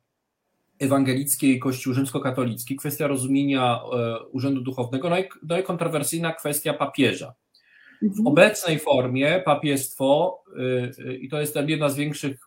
[0.80, 6.74] ewangelickie i kościół rzymskokatolicki, kwestia rozumienia e, urzędu duchownego, no i, no i kontrowersyjna kwestia
[6.74, 7.34] papieża.
[8.02, 8.28] W mhm.
[8.28, 12.40] obecnej formie papiestwo, e, e, i to jest jedna z większych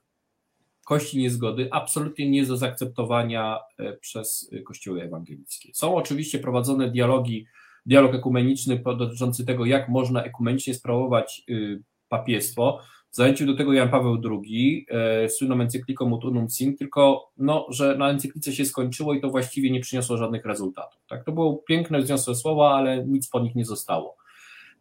[0.84, 3.58] kości niezgody, absolutnie nie jest do zaakceptowania
[4.00, 5.70] przez kościoły ewangelickie.
[5.74, 7.46] Są oczywiście prowadzone dialogi
[7.86, 12.80] dialog ekumeniczny dotyczący tego, jak można ekumenicznie sprawować y, papiestwo.
[13.10, 17.96] Zachęcił do tego Jan Paweł II, e, słynną encykliką Ut Unum Sim, tylko no, że
[17.96, 21.02] na encyklice się skończyło i to właściwie nie przyniosło żadnych rezultatów.
[21.08, 21.24] Tak?
[21.24, 24.16] To było piękne, wzniosłe słowa, ale nic po nich nie zostało.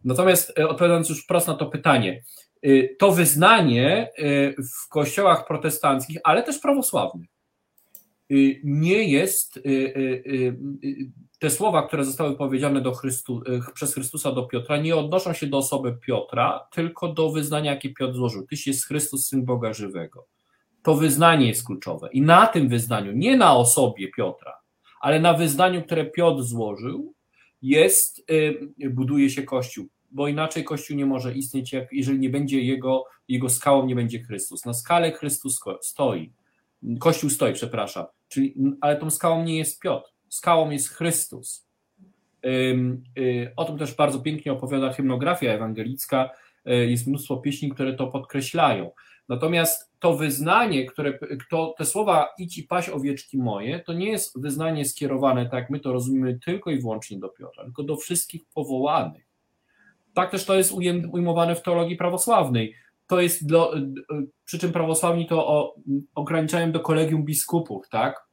[0.03, 2.23] Natomiast e, odpowiadając już wprost na to pytanie,
[2.65, 7.29] y, to wyznanie y, w kościołach protestanckich, ale też prawosławnych,
[8.63, 9.59] nie jest
[11.39, 13.41] te słowa, które zostały powiedziane do Chrystu,
[13.73, 18.13] przez Chrystusa do Piotra, nie odnoszą się do osoby Piotra, tylko do wyznania, jakie Piotr
[18.13, 18.47] złożył.
[18.47, 20.27] Tyś jest Chrystus, Syn Boga żywego.
[20.83, 22.09] To wyznanie jest kluczowe.
[22.11, 24.53] I na tym wyznaniu, nie na osobie Piotra,
[25.01, 27.13] ale na wyznaniu, które Piotr złożył,
[27.61, 28.25] jest,
[28.89, 33.49] buduje się Kościół, bo inaczej Kościół nie może istnieć, jak, jeżeli nie będzie jego, jego
[33.49, 34.65] skałą, nie będzie Chrystus.
[34.65, 36.31] Na skale Chrystus stoi.
[36.99, 38.05] Kościół stoi, przepraszam.
[38.29, 41.69] Czyli, ale tą skałą nie jest Piotr skałą jest Chrystus.
[42.45, 46.29] Y, o tym też bardzo pięknie opowiada hymnografia ewangelicka.
[46.69, 48.91] Y, jest mnóstwo pieśni, które to podkreślają.
[49.29, 51.19] Natomiast to wyznanie, które,
[51.49, 55.79] to, te słowa idź i paś owieczki moje, to nie jest wyznanie skierowane, tak my
[55.79, 59.25] to rozumiemy, tylko i wyłącznie do Piotra, tylko do wszystkich powołanych.
[60.13, 60.71] Tak też to jest
[61.11, 62.75] ujmowane w teologii prawosławnej.
[63.09, 63.73] To jest, do,
[64.45, 65.75] przy czym prawosławni to o,
[66.15, 68.29] ograniczają do kolegium biskupów, tak?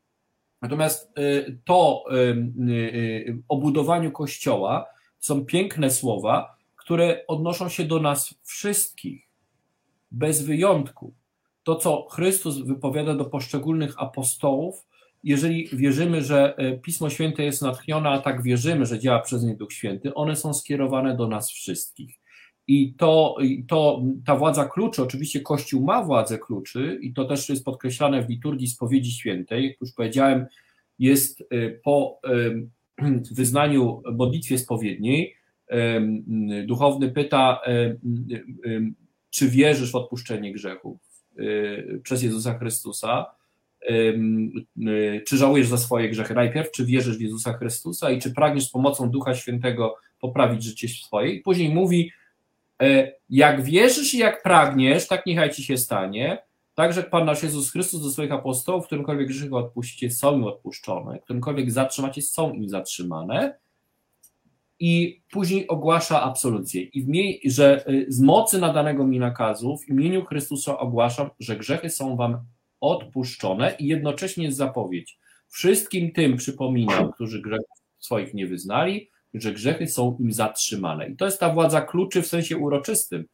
[0.62, 2.16] Natomiast y, to y,
[2.70, 4.86] y, o budowaniu kościoła
[5.18, 9.28] są piękne słowa, które odnoszą się do nas wszystkich,
[10.10, 11.14] bez wyjątku.
[11.62, 14.86] To, co Chrystus wypowiada do poszczególnych apostołów,
[15.24, 19.72] jeżeli wierzymy, że Pismo Święte jest natchnione, a tak wierzymy, że działa przez nie Duch
[19.72, 22.20] Święty, one są skierowane do nas wszystkich.
[22.68, 23.36] I to,
[23.68, 28.28] to ta władza kluczy, oczywiście Kościół ma władzę kluczy i to też jest podkreślane w
[28.28, 29.68] liturgii spowiedzi świętej.
[29.68, 30.46] Jak już powiedziałem,
[30.98, 32.20] jest y, po
[33.36, 35.36] wyznaniu modlitwie spowiedniej,
[36.66, 37.60] duchowny pyta,
[39.30, 40.98] czy wierzysz w odpuszczenie grzechów
[42.02, 43.26] przez Jezusa Chrystusa,
[45.26, 48.70] czy żałujesz za swoje grzechy najpierw, czy wierzysz w Jezusa Chrystusa i czy pragniesz z
[48.70, 51.32] pomocą Ducha Świętego poprawić życie swoje.
[51.32, 52.12] I później mówi,
[53.30, 57.72] jak wierzysz i jak pragniesz, tak niechaj ci się stanie, tak, że Pan nasz Jezus
[57.72, 63.58] Chrystus do swoich apostołów, którymkolwiek grzechy odpuścicie, są im odpuszczone, którymkolwiek zatrzymacie, są im zatrzymane.
[64.80, 66.82] I później ogłasza absolucję.
[66.82, 67.08] I w
[67.50, 72.38] że y, z mocy nadanego mi nakazu w imieniu Chrystusa ogłaszam, że grzechy są wam
[72.80, 75.18] odpuszczone i jednocześnie jest zapowiedź.
[75.48, 79.10] Wszystkim tym przypominam, którzy grzechów swoich nie wyznali,
[79.40, 81.08] że grzechy są im zatrzymane.
[81.08, 83.24] I to jest ta władza kluczy w sensie uroczystym,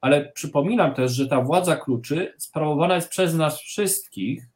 [0.00, 4.48] ale przypominam też, że ta władza kluczy sprawowana jest przez nas wszystkich,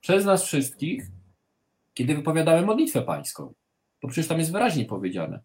[0.00, 1.06] przez nas wszystkich,
[1.94, 3.54] kiedy wypowiadamy modlitwę pańską.
[4.02, 5.40] Bo przecież tam jest wyraźnie powiedziane.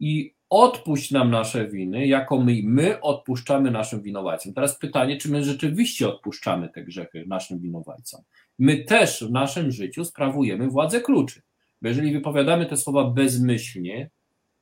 [0.00, 4.54] I odpuść nam nasze winy, jako my, my odpuszczamy naszym winowajcom.
[4.54, 8.22] Teraz pytanie, czy my rzeczywiście odpuszczamy te grzechy naszym winowajcom.
[8.58, 11.42] My też w naszym życiu sprawujemy władzę kluczy.
[11.84, 14.10] Bo jeżeli wypowiadamy te słowa bezmyślnie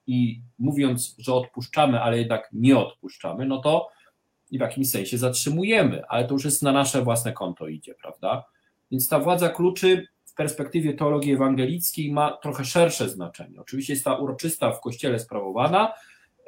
[0.06, 3.88] i mówiąc, że odpuszczamy, ale jednak nie odpuszczamy, no to
[4.52, 8.44] w jakimś sensie zatrzymujemy, ale to już jest na nasze własne konto idzie, prawda?
[8.90, 13.60] Więc ta władza kluczy w perspektywie teologii ewangelickiej ma trochę szersze znaczenie.
[13.60, 15.92] Oczywiście jest ta uroczysta w kościele sprawowana,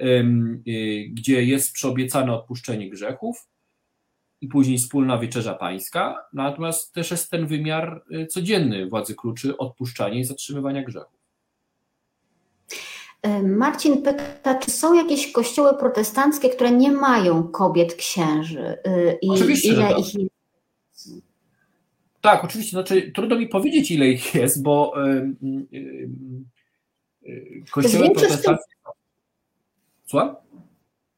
[0.03, 3.49] y, gdzie jest przyobiecane odpuszczenie grzechów
[4.45, 10.19] i później wspólna wieczerza pańska, natomiast też jest ten wymiar y, codzienny władzy kluczy odpuszczania
[10.19, 11.19] i zatrzymywania grzechów.
[13.27, 18.79] Y, Marcin pyta, czy są jakieś kościoły protestanckie, które nie mają kobiet księży?
[19.23, 19.99] I Oczywiście, ile tak.
[19.99, 20.31] ich jest?
[22.21, 22.71] Tak, oczywiście.
[22.71, 24.93] Znaczy, trudno mi powiedzieć, ile ich jest, bo
[25.43, 25.67] yy,
[27.23, 28.75] yy, kościoły protestanckie.
[30.07, 30.37] Słucham?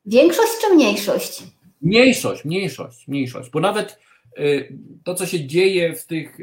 [0.07, 1.56] Większość czy mniejszość?
[1.87, 3.51] Mniejszość, mniejszość, mniejszość.
[3.51, 4.01] Bo nawet
[4.39, 6.39] yy, to, co się dzieje w tych,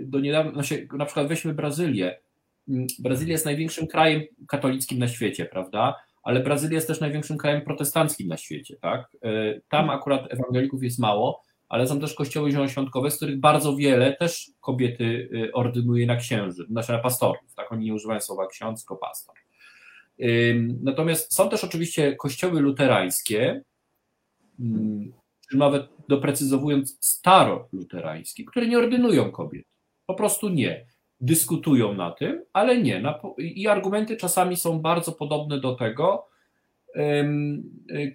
[0.00, 2.18] do niedawna, znaczy, na przykład weźmy Brazylię.
[2.98, 5.94] Brazylia jest największym krajem katolickim na świecie, prawda?
[6.22, 9.10] Ale Brazylia jest też największym krajem protestanckim na świecie, tak?
[9.68, 14.50] Tam akurat ewangelików jest mało, ale są też kościoły zielonoświątkowe, z których bardzo wiele też
[14.60, 17.72] kobiety y, ordynuje na księży, znaczy na pastorów, tak?
[17.72, 19.34] Oni nie używają słowa ksiądz, tylko pastor.
[20.82, 23.62] Natomiast są też oczywiście kościoły luterańskie,
[25.50, 29.64] czy nawet doprecyzowując staro-luterańskie, które nie ordynują kobiet.
[30.06, 30.86] Po prostu nie.
[31.20, 33.02] Dyskutują na tym, ale nie.
[33.38, 36.28] I argumenty czasami są bardzo podobne do tego,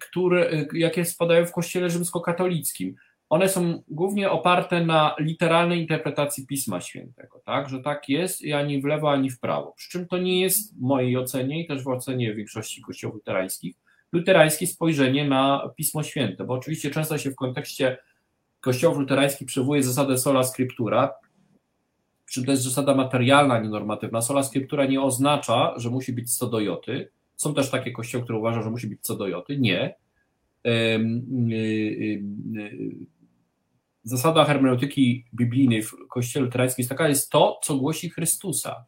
[0.00, 2.94] które, jakie spadają w kościele rzymskokatolickim
[3.32, 8.82] one są głównie oparte na literalnej interpretacji Pisma Świętego, tak, że tak jest i ani
[8.82, 9.72] w lewo, ani w prawo.
[9.76, 13.76] Przy czym to nie jest w mojej ocenie i też w ocenie większości kościołów luterańskich,
[14.12, 17.98] luterańskie spojrzenie na Pismo Święte, bo oczywiście często się w kontekście
[18.60, 21.12] kościołów luterańskich przywołuje zasadę sola scriptura,
[22.24, 24.22] przy to jest zasada materialna, nie normatywna.
[24.22, 27.10] Sola scriptura nie oznacza, że musi być co do joty.
[27.36, 29.58] Są też takie kościoły, które uważają, że musi być co do joty.
[29.58, 29.94] Nie
[34.02, 38.84] zasada hermeneutyki biblijnej w Kościele luterańskim jest taka, jest to, co głosi Chrystusa.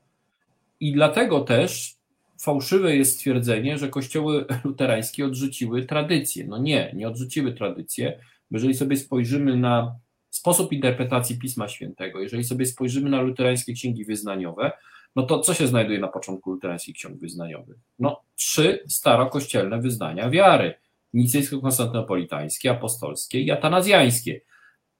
[0.80, 1.96] I dlatego też
[2.44, 6.46] fałszywe jest stwierdzenie, że kościoły luterańskie odrzuciły tradycję.
[6.46, 8.20] No nie, nie odrzuciły tradycję.
[8.50, 9.98] Jeżeli sobie spojrzymy na
[10.30, 14.72] sposób interpretacji Pisma Świętego, jeżeli sobie spojrzymy na luterańskie księgi wyznaniowe,
[15.16, 17.76] no to co się znajduje na początku luterańskich ksiąg wyznaniowych?
[17.98, 20.74] No trzy starokościelne wyznania wiary.
[21.12, 24.40] Nicejsko-konstantynopolitańskie, apostolskie i atanazjańskie.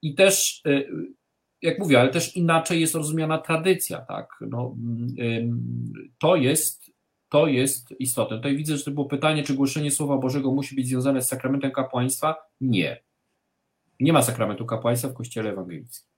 [0.02, 0.88] I też, y,
[1.62, 4.28] jak mówię, ale też inaczej jest rozumiana tradycja, tak?
[4.40, 4.76] No,
[6.18, 6.93] to jest,
[7.34, 8.36] to jest istotne.
[8.36, 11.72] Tutaj widzę, że to było pytanie, czy głoszenie Słowa Bożego musi być związane z sakramentem
[11.72, 12.36] kapłaństwa?
[12.60, 13.02] Nie.
[14.00, 16.08] Nie ma sakramentu kapłaństwa w Kościele Ewangelickim.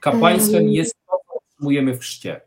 [0.00, 2.40] Kapłaństwem jest to, co otrzymujemy w chrzcie.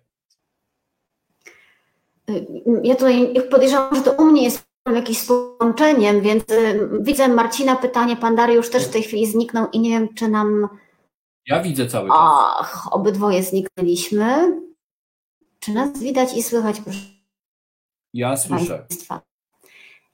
[2.84, 4.64] Ja tutaj podejrzewam, że to u mnie jest
[4.96, 6.44] jakimś połączeniem, więc
[7.00, 10.70] widzę Marcina pytanie, pan Dariusz też w tej chwili zniknął i nie wiem, czy nam...
[11.48, 12.18] Ja widzę cały czas.
[12.20, 14.62] Ach, obydwoje zniknęliśmy.
[15.60, 16.82] Czy nas widać i słychać?
[16.82, 17.21] Proszę
[18.14, 18.86] ja słyszę.
[18.89, 19.22] Państwa.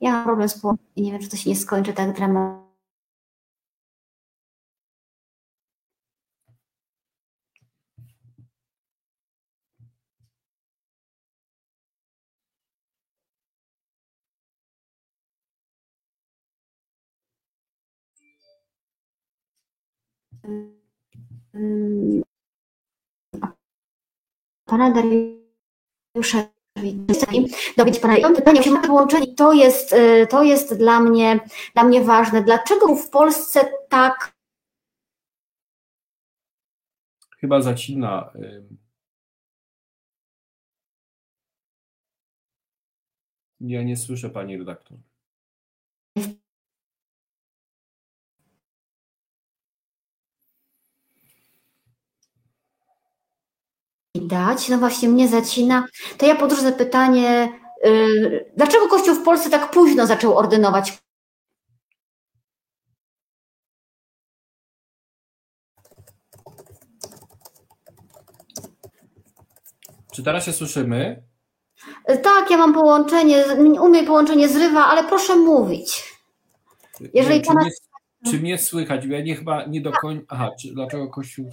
[0.01, 2.67] Ja mam problem z połączeniem i nie wiem, czy to się nie skończy tak dramatycznie.
[24.65, 26.56] Pana Dariusza
[27.77, 28.17] dowiedzieć Pana.
[28.17, 31.39] I mam pytanie, się połączenie, to jest, y, to jest dla mnie,
[31.73, 32.43] dla mnie ważne.
[32.43, 34.37] Dlaczego w Polsce tak
[37.37, 38.33] Chyba zacina.
[43.59, 44.97] Ja nie słyszę pani redaktor.
[54.21, 55.85] Widać, no właśnie mnie zacina.
[56.17, 57.49] To ja podróżę pytanie,
[57.83, 60.97] yy, dlaczego Kościół w Polsce tak późno zaczął ordynować
[70.17, 71.23] Czy teraz się słyszymy?
[72.23, 76.03] Tak, ja mam połączenie, u mnie połączenie zrywa, ale proszę mówić.
[77.13, 77.61] Jeżeli czy, pana...
[77.61, 77.71] mnie,
[78.31, 79.05] czy mnie słychać?
[79.05, 80.25] Ja nie chyba nie do końca.
[80.29, 81.49] Aha, czy, dlaczego Kościół.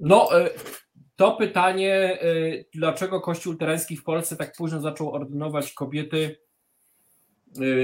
[0.00, 0.50] No, e,
[1.16, 2.18] to pytanie, e,
[2.74, 6.40] dlaczego Kościół Tereński w Polsce tak późno zaczął ordynować kobiety,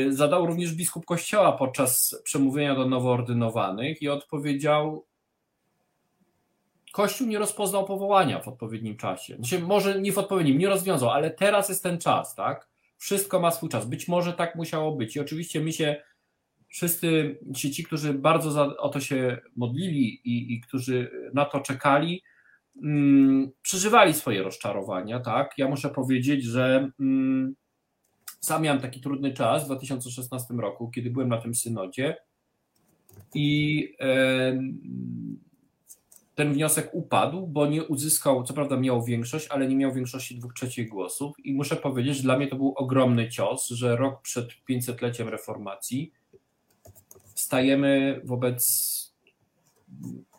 [0.09, 5.07] e, zadał również biskup Kościoła podczas przemówienia do nowoordynowanych i odpowiedział,
[6.93, 9.37] Kościół nie rozpoznał powołania w odpowiednim czasie.
[9.37, 12.69] Znaczy, może nie w odpowiednim, nie rozwiązał, ale teraz jest ten czas, tak?
[12.97, 13.87] Wszystko ma swój czas.
[13.87, 15.17] Być może tak musiało być.
[15.17, 16.03] I oczywiście my się,
[16.69, 21.61] wszyscy ci, ci którzy bardzo za, o to się modlili i, i którzy na to
[21.61, 22.23] czekali,
[22.83, 25.59] mm, przeżywali swoje rozczarowania, tak?
[25.59, 27.55] Ja muszę powiedzieć, że mm,
[28.41, 32.17] sam miałem taki trudny czas w 2016 roku, kiedy byłem na tym synodzie
[33.35, 33.89] i
[36.35, 40.55] ten wniosek upadł, bo nie uzyskał, co prawda miał większość, ale nie miał większości dwóch
[40.55, 41.37] trzecich głosów.
[41.45, 46.12] I muszę powiedzieć, że dla mnie to był ogromny cios, że rok przed 500-leciem reformacji
[47.47, 48.62] stajemy wobec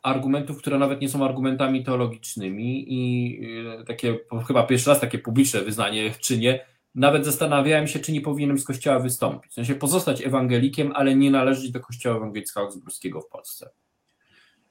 [0.03, 3.41] argumentów, które nawet nie są argumentami teologicznymi i
[3.82, 8.22] e, takie, chyba pierwszy raz takie publiczne wyznanie czy nie, nawet zastanawiałem się, czy nie
[8.22, 9.51] powinienem z kościoła wystąpić.
[9.51, 13.70] W sensie pozostać ewangelikiem, ale nie należeć do kościoła ewangelickiego augsburskiego w Polsce.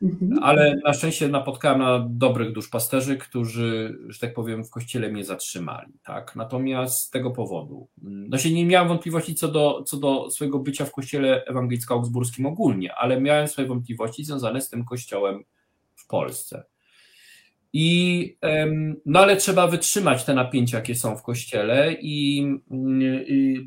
[0.03, 0.39] Mhm.
[0.43, 5.93] Ale na szczęście napotkałem na dobrych duszpasterzy, którzy, że tak powiem, w kościele mnie zatrzymali.
[6.05, 6.37] Tak?
[6.37, 10.85] Natomiast z tego powodu, no się nie miałem wątpliwości co do, co do swojego bycia
[10.85, 15.45] w kościele ewangelicko-augsburskim ogólnie, ale miałem swoje wątpliwości związane z tym kościołem
[15.95, 16.65] w Polsce.
[17.73, 18.37] I,
[19.07, 22.39] no ale trzeba wytrzymać te napięcia, jakie są w kościele, i,
[23.27, 23.67] i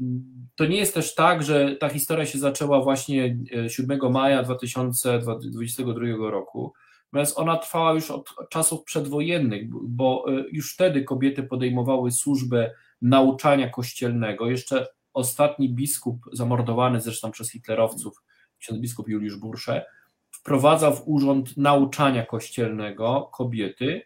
[0.59, 3.37] to nie jest też tak, że ta historia się zaczęła właśnie
[3.67, 6.73] 7 e, maja 2022 roku,
[7.13, 13.69] natomiast ona trwała już od czasów przedwojennych, bo e, już wtedy kobiety podejmowały służbę nauczania
[13.69, 14.49] kościelnego.
[14.49, 18.23] Jeszcze ostatni biskup, zamordowany zresztą przez hitlerowców,
[18.57, 19.85] ksiądz biskup Juliusz Bursze,
[20.31, 24.01] wprowadzał w urząd nauczania kościelnego kobiety,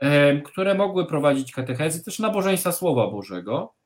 [0.00, 3.77] e, które mogły prowadzić katechezy, też nabożeństwa Słowa Bożego.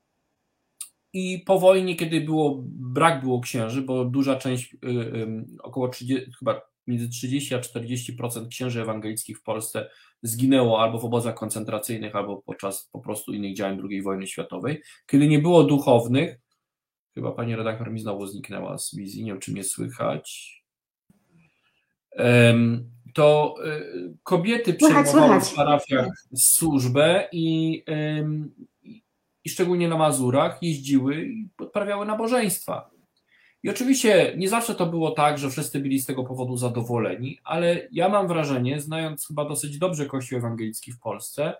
[1.13, 4.77] I po wojnie, kiedy było, brak było księży, bo duża część, y,
[5.63, 9.89] około 30, chyba między 30 a 40% księży ewangelickich w Polsce
[10.23, 14.81] zginęło albo w obozach koncentracyjnych, albo podczas po prostu innych działań II wojny światowej.
[15.07, 16.39] Kiedy nie było duchownych,
[17.13, 20.53] chyba pani redaktor mi znowu zniknęła z wizji, nie wiem czy mnie słychać,
[23.13, 27.83] to y, kobiety przejmowały w parafiach służbę i
[29.45, 32.89] i szczególnie na Mazurach jeździły i odprawiały nabożeństwa.
[33.63, 37.87] I oczywiście nie zawsze to było tak, że wszyscy byli z tego powodu zadowoleni, ale
[37.91, 41.53] ja mam wrażenie, znając chyba dosyć dobrze Kościół ewangelicki w Polsce,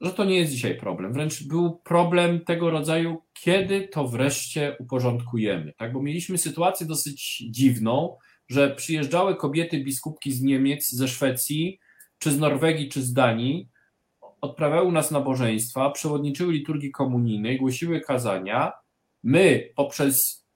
[0.00, 1.12] że to nie jest dzisiaj problem.
[1.12, 5.72] Wręcz był problem tego rodzaju, kiedy to wreszcie uporządkujemy.
[5.78, 5.92] Tak?
[5.92, 8.16] Bo mieliśmy sytuację dosyć dziwną,
[8.48, 11.78] że przyjeżdżały kobiety biskupki z Niemiec, ze Szwecji,
[12.18, 13.68] czy z Norwegii, czy z Danii,
[14.40, 18.72] odprawiały u nas nabożeństwa, przewodniczyły liturgii komunijnej, głosiły kazania.
[19.22, 20.46] My poprzez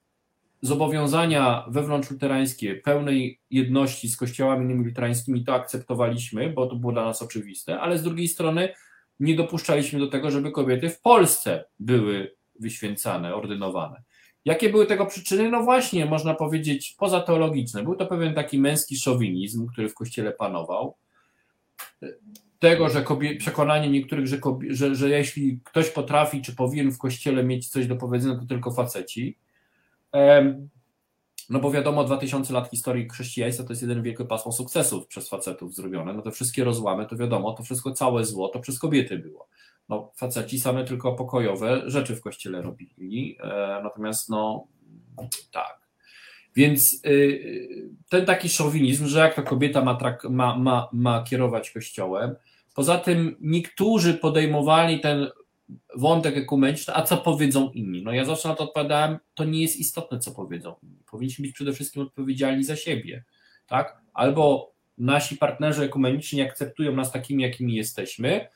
[0.61, 7.21] zobowiązania wewnątrz-luterańskie, pełnej jedności z kościołami innymi luterańskimi to akceptowaliśmy, bo to było dla nas
[7.21, 8.73] oczywiste, ale z drugiej strony
[9.19, 14.03] nie dopuszczaliśmy do tego, żeby kobiety w Polsce były wyświęcane, ordynowane.
[14.45, 15.49] Jakie były tego przyczyny?
[15.49, 17.83] No właśnie, można powiedzieć, pozateologiczne.
[17.83, 20.95] Był to pewien taki męski szowinizm, który w kościele panował
[22.63, 26.97] tego, że kobie, przekonanie niektórych, że, kobie, że, że jeśli ktoś potrafi, czy powinien w
[26.97, 29.37] kościele mieć coś do powiedzenia, to tylko faceci.
[31.49, 35.75] No bo wiadomo, 2000 lat historii chrześcijaństwa to jest jeden wielkie pasmo sukcesów przez facetów
[35.75, 36.13] zrobione.
[36.13, 39.47] No te wszystkie rozłamy, to wiadomo, to wszystko całe zło, to przez kobiety było.
[39.89, 43.37] No faceci same tylko pokojowe rzeczy w kościele robili.
[43.43, 43.47] E,
[43.83, 44.67] natomiast no
[45.51, 45.79] tak.
[46.55, 49.97] Więc y, ten taki szowinizm, że jak to kobieta ma,
[50.29, 52.35] ma, ma, ma kierować kościołem,
[52.73, 55.27] Poza tym niektórzy podejmowali ten
[55.95, 58.03] wątek ekumeniczny, a co powiedzą inni?
[58.03, 61.03] No ja zawsze na to odpowiadałem, to nie jest istotne, co powiedzą inni.
[61.11, 63.23] Powinniśmy być przede wszystkim odpowiedzialni za siebie,
[63.67, 64.01] tak?
[64.13, 68.47] Albo nasi partnerzy ekumeniczni akceptują nas takimi, jakimi jesteśmy,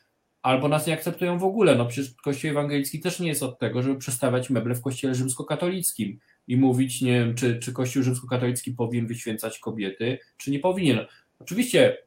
[0.42, 1.76] albo nas nie akceptują w ogóle.
[1.76, 6.20] No przecież Kościół ewangelicki też nie jest od tego, żeby przestawiać meble w Kościele rzymskokatolickim
[6.48, 11.00] i mówić, nie wiem, czy, czy Kościół rzymskokatolicki powinien wyświęcać kobiety, czy nie powinien.
[11.40, 11.98] Oczywiście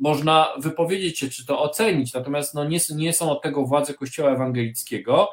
[0.00, 4.30] można wypowiedzieć się, czy to ocenić, natomiast no nie, nie są od tego władze Kościoła
[4.30, 5.28] ewangelickiego,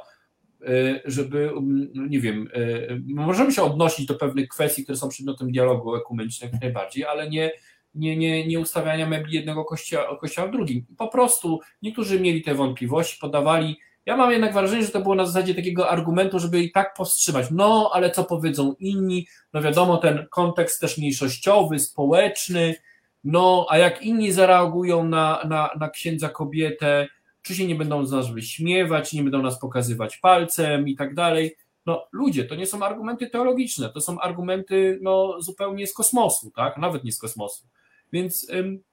[0.61, 5.51] y, żeby, mm, nie wiem, y, możemy się odnosić do pewnych kwestii, które są przedmiotem
[5.51, 7.51] dialogu ekumenicznego najbardziej, ale nie,
[7.95, 10.85] nie, nie, nie ustawiania mebli jednego kościoła, kościoła w drugim.
[10.97, 13.79] Po prostu niektórzy mieli te wątpliwości, podawali.
[14.05, 17.45] Ja mam jednak wrażenie, że to było na zasadzie takiego argumentu, żeby i tak powstrzymać.
[17.51, 19.27] No, ale co powiedzą inni?
[19.53, 22.75] No wiadomo, ten kontekst też mniejszościowy, społeczny,
[23.23, 27.07] no, a jak inni zareagują na, na, na księdza kobietę,
[27.41, 31.55] czy się nie będą z nas wyśmiewać, nie będą nas pokazywać palcem i tak dalej.
[31.85, 36.77] No, ludzie, to nie są argumenty teologiczne, to są argumenty no, zupełnie z kosmosu, tak?
[36.77, 37.67] Nawet nie z kosmosu.
[38.13, 38.83] Więc ym,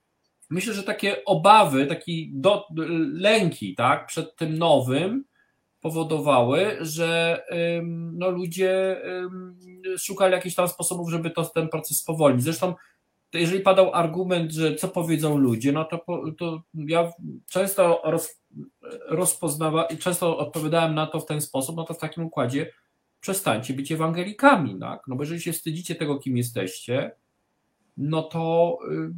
[0.51, 2.67] myślę, że takie obawy, takie do,
[3.13, 5.25] lęki, tak, przed tym nowym
[5.81, 7.43] powodowały, że
[7.79, 9.59] ym, no, ludzie ym,
[9.99, 12.43] szukali jakichś tam sposobów, żeby to, ten proces spowolnić.
[12.43, 12.75] Zresztą
[13.31, 16.05] to jeżeli padał argument, że co powiedzą ludzie, no to,
[16.39, 17.13] to ja
[17.47, 18.43] często roz,
[19.09, 22.73] rozpoznawałem, często odpowiadałem na to w ten sposób, no to w takim układzie
[23.21, 25.03] przestańcie być ewangelikami, tak?
[25.09, 27.13] No bo jeżeli się wstydzicie tego, kim jesteście,
[27.97, 29.11] no to y,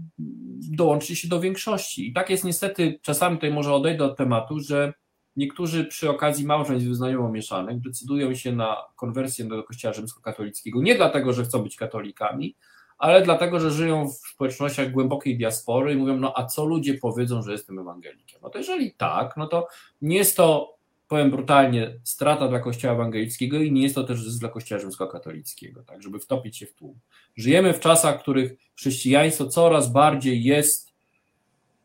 [0.76, 2.08] dołączcie się do większości.
[2.08, 4.92] I tak jest niestety, czasami tutaj może odejdę od tematu, że
[5.36, 11.32] niektórzy przy okazji małżeństw wyznajomo mieszanych decydują się na konwersję do kościoła rzymskokatolickiego nie dlatego,
[11.32, 12.56] że chcą być katolikami,
[13.02, 17.42] ale dlatego, że żyją w społecznościach głębokiej diaspory i mówią, no a co ludzie powiedzą,
[17.42, 18.40] że jestem ewangelikiem?
[18.42, 19.68] No to jeżeli tak, no to
[20.02, 20.76] nie jest to,
[21.08, 25.82] powiem brutalnie, strata dla Kościoła ewangelickiego i nie jest to też zysk dla Kościoła rzymskokatolickiego,
[25.82, 26.98] tak, żeby wtopić się w tłum.
[27.36, 30.92] Żyjemy w czasach, w których chrześcijaństwo coraz bardziej jest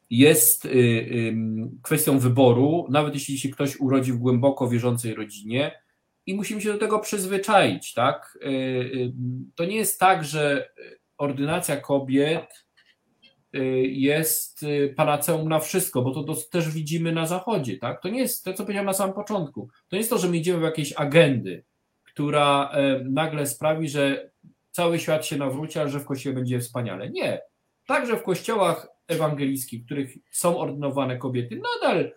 [0.09, 1.35] jest y, y,
[1.81, 5.71] kwestią wyboru, nawet jeśli się ktoś urodzi w głęboko wierzącej rodzinie,
[6.27, 8.37] i musimy się do tego przyzwyczaić, tak?
[8.41, 9.11] Y, y,
[9.55, 10.69] to nie jest tak, że
[11.17, 12.65] ordynacja kobiet
[13.55, 18.01] y, jest y, panaceum na wszystko, bo to, to, też widzimy na zachodzie, tak?
[18.01, 19.69] To nie jest to, co powiedziałem na samym początku.
[19.89, 21.63] To nie jest to, że my idziemy w jakieś agendy,
[22.03, 24.31] która e, nagle sprawi, że
[24.71, 27.09] cały świat się nawróci, a że w kościele będzie wspaniale.
[27.09, 27.41] Nie.
[27.87, 32.11] Także w kościołach ewangelickich, w których są ordynowane kobiety, nadal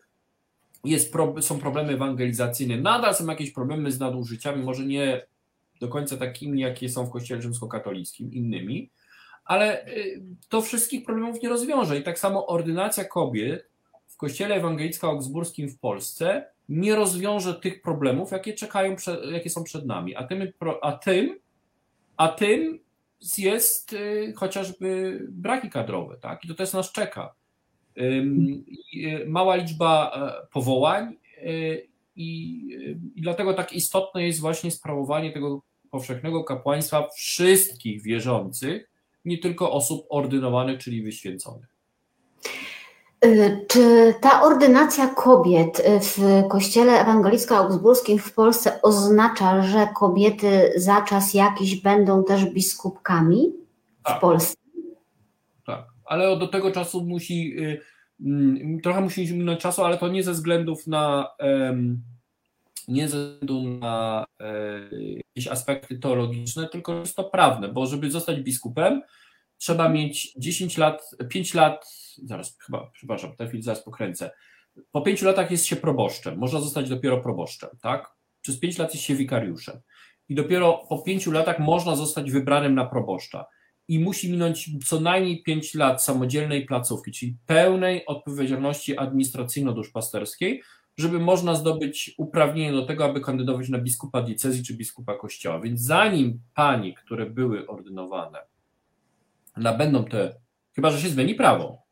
[0.84, 5.26] jest, są problemy ewangelizacyjne, nadal są jakieś problemy z nadużyciami, może nie
[5.80, 8.90] do końca takimi, jakie są w Kościele rzymskokatolickim, innymi,
[9.44, 11.98] ale y, to wszystkich problemów nie rozwiąże.
[11.98, 13.70] I tak samo ordynacja kobiet
[14.06, 18.96] w Kościele Ewangelicko-Augsburskim w Polsce nie rozwiąże tych problemów, jakie czekają,
[19.32, 20.16] jakie są przed nami.
[20.16, 20.52] A tym,
[20.82, 21.38] a tym,
[22.16, 22.78] a tym
[23.38, 26.44] jest y, chociażby braki kadrowe, tak?
[26.44, 27.34] I to też nas czeka.
[27.98, 31.16] Y, mała liczba e, powołań
[32.16, 32.60] i,
[33.14, 38.90] i dlatego tak istotne jest właśnie sprawowanie tego powszechnego kapłaństwa wszystkich wierzących,
[39.24, 41.70] nie tylko osób ordynowanych, czyli wyświęconych.
[43.24, 51.34] Y, czy ta ordynacja kobiet w Kościele Ewangelicko-Augsburskim w Polsce oznacza, że kobiety za czas
[51.34, 53.52] jakiś będą też biskupkami
[54.00, 54.20] w tak.
[54.20, 54.56] Polsce?
[55.66, 57.80] Tak, ale do tego czasu musi, y,
[58.20, 61.28] mm, trochę musi minąć czasu, ale to nie ze względów na
[62.88, 64.80] nie ze względu na e,
[65.16, 69.02] jakieś aspekty teologiczne, tylko jest to prawne, bo żeby zostać biskupem,
[69.58, 71.86] trzeba mieć 10 lat, 5 lat,
[72.24, 74.30] zaraz chyba, przepraszam, ten chwilę zaraz pokręcę.
[74.92, 78.10] Po 5 latach jest się proboszczem, można zostać dopiero proboszczem, tak?
[78.40, 79.80] Przez 5 lat jest się wikariuszem.
[80.28, 83.46] I dopiero po 5 latach można zostać wybranym na proboszcza.
[83.88, 90.60] I musi minąć co najmniej 5 lat samodzielnej placówki, czyli pełnej odpowiedzialności administracyjno-duszpasterskiej,
[90.98, 95.60] żeby można zdobyć uprawnienie do tego, aby kandydować na biskupa diecezji czy biskupa kościoła.
[95.60, 98.38] Więc zanim pani, które były ordynowane,
[99.56, 100.34] nabędą te,
[100.72, 101.82] chyba że się zmieni prawo,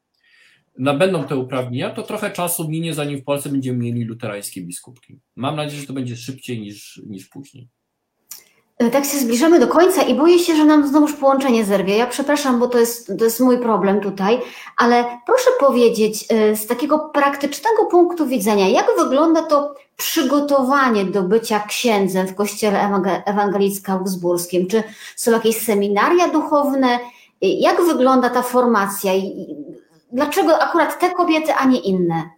[0.78, 5.18] nabędą te uprawnienia, to trochę czasu minie, zanim w Polsce będziemy mieli luterańskie biskupki.
[5.36, 7.68] Mam nadzieję, że to będzie szybciej niż, niż później.
[8.78, 11.96] E, tak się zbliżamy do końca i boję się, że nam znowuż połączenie zerwie.
[11.96, 14.38] Ja przepraszam, bo to jest, to jest mój problem tutaj,
[14.76, 21.60] ale proszę powiedzieć e, z takiego praktycznego punktu widzenia, jak wygląda to przygotowanie do bycia
[21.60, 22.78] księdzem w kościele
[23.26, 24.66] ewangelicko-augsburskim?
[24.66, 24.82] Czy
[25.16, 26.98] są jakieś seminaria duchowne?
[27.40, 29.12] Jak wygląda ta formacja?
[30.12, 32.30] dlaczego akurat te kobiety, a nie inne?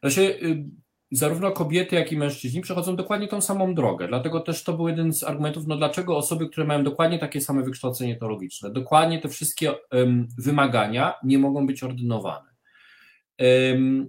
[0.00, 0.38] Znaczy,
[1.10, 4.08] zarówno kobiety, jak i mężczyźni przechodzą dokładnie tą samą drogę.
[4.08, 7.62] Dlatego też to był jeden z argumentów, no dlaczego osoby, które mają dokładnie takie same
[7.62, 12.48] wykształcenie teologiczne, dokładnie te wszystkie um, wymagania nie mogą być ordynowane.
[13.38, 14.08] Um,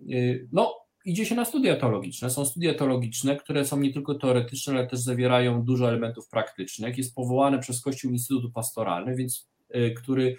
[0.52, 0.76] no,
[1.06, 2.30] idzie się na studia teologiczne.
[2.30, 6.98] Są studia teologiczne, które są nie tylko teoretyczne, ale też zawierają dużo elementów praktycznych.
[6.98, 10.36] Jest powołany przez Kościół Instytut Pastoralny, więc y, który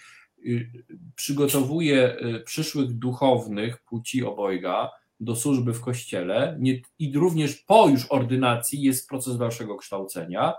[0.46, 0.70] y,
[1.14, 4.90] przygotowuje przyszłych duchownych płci obojga
[5.20, 10.54] do służby w kościele nie, i również po już ordynacji jest proces dalszego kształcenia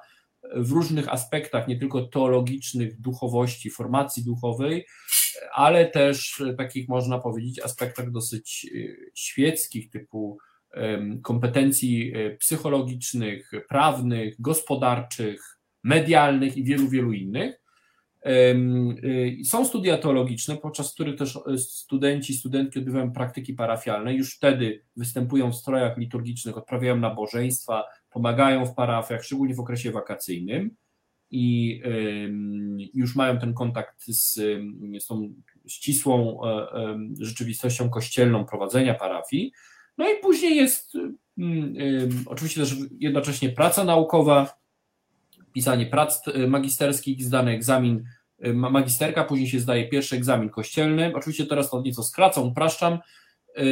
[0.55, 4.86] w różnych aspektach, nie tylko teologicznych, duchowości, formacji duchowej,
[5.53, 10.38] ale też takich, można powiedzieć, aspektach dosyć y, świeckich, typu
[11.24, 17.61] kompetencji y, psychologicznych, prawnych, gospodarczych, medialnych i wielu, wielu innych.
[18.26, 24.13] Y, są studia teologiczne, podczas których też e, studenci, studentki odbywają praktyki parafialne.
[24.13, 30.76] Już wtedy występują w strojach liturgicznych, odprawiają nabożeństwa, pomagają w parafiach, szczególnie w okresie wakacyjnym
[31.34, 31.82] i
[32.93, 34.34] już mają ten kontakt z,
[34.99, 35.34] z tą
[35.67, 39.51] ścisłą e, rzeczywistością kościelną prowadzenia parafii.
[39.97, 40.93] No i później jest
[42.26, 44.61] oczywiście też jednocześnie praca naukowa,
[45.54, 48.04] pisanie prac e, magisterskich, zdany egzamin
[48.39, 51.12] e, magisterka, później się zdaje pierwszy egzamin kościelny.
[51.16, 52.93] Oczywiście teraz to nieco skracam, upraszczam.
[52.93, 52.99] E,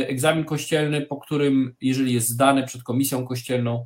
[0.07, 3.85] egzamin kościelny, po którym, jeżeli jest zdany przed komisją kościelną,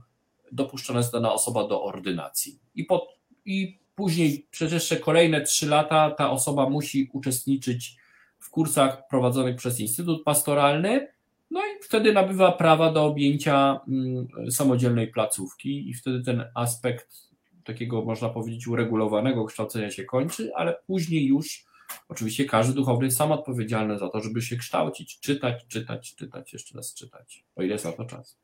[0.52, 2.60] dopuszczona jest dana osoba do ordynacji.
[2.76, 3.08] I, po,
[3.46, 7.98] i później przez jeszcze kolejne trzy lata ta osoba musi uczestniczyć
[8.40, 11.08] w kursach prowadzonych przez Instytut Pastoralny,
[11.52, 17.33] no i wtedy nabywa prawa do objęcia mm, samodzielnej placówki i wtedy ten aspekt
[17.64, 21.66] takiego, można powiedzieć, uregulowanego kształcenia się kończy, ale później już
[22.10, 26.78] oczywiście każdy duchowny jest sam odpowiedzialny za to, żeby się kształcić, czytać, czytać, czytać, jeszcze
[26.78, 28.38] raz czytać, o ile jest na to czas.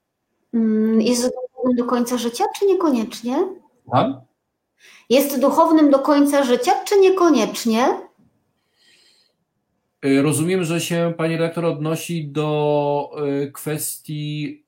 [0.54, 3.48] Mm, jest duchownym do końca życia, czy niekoniecznie?
[3.92, 4.22] Pan?
[5.10, 8.09] Jest duchownym do końca życia, czy niekoniecznie?
[10.06, 13.12] Y, rozumiem, że się pani rektor odnosi do
[13.44, 14.64] y, kwestii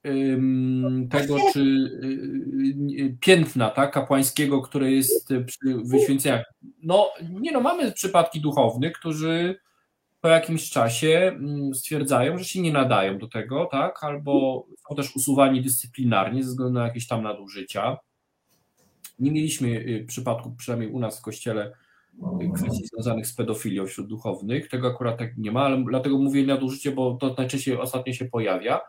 [1.09, 6.45] tego, czy y, piętna tak, kapłańskiego, które jest przy wyświęceniach.
[6.83, 9.59] No, nie no, mamy przypadki duchownych, którzy
[10.21, 15.15] po jakimś czasie mm, stwierdzają, że się nie nadają do tego, tak, albo są też
[15.15, 17.97] usuwani dyscyplinarnie ze względu na jakieś tam nadużycia.
[19.19, 21.73] Nie mieliśmy przypadków, przynajmniej u nas w kościele,
[22.55, 24.69] kwestii związanych z pedofilią wśród duchownych.
[24.69, 28.81] Tego akurat tak nie ma, ale dlatego mówię nadużycie, bo to najczęściej ostatnio się pojawia.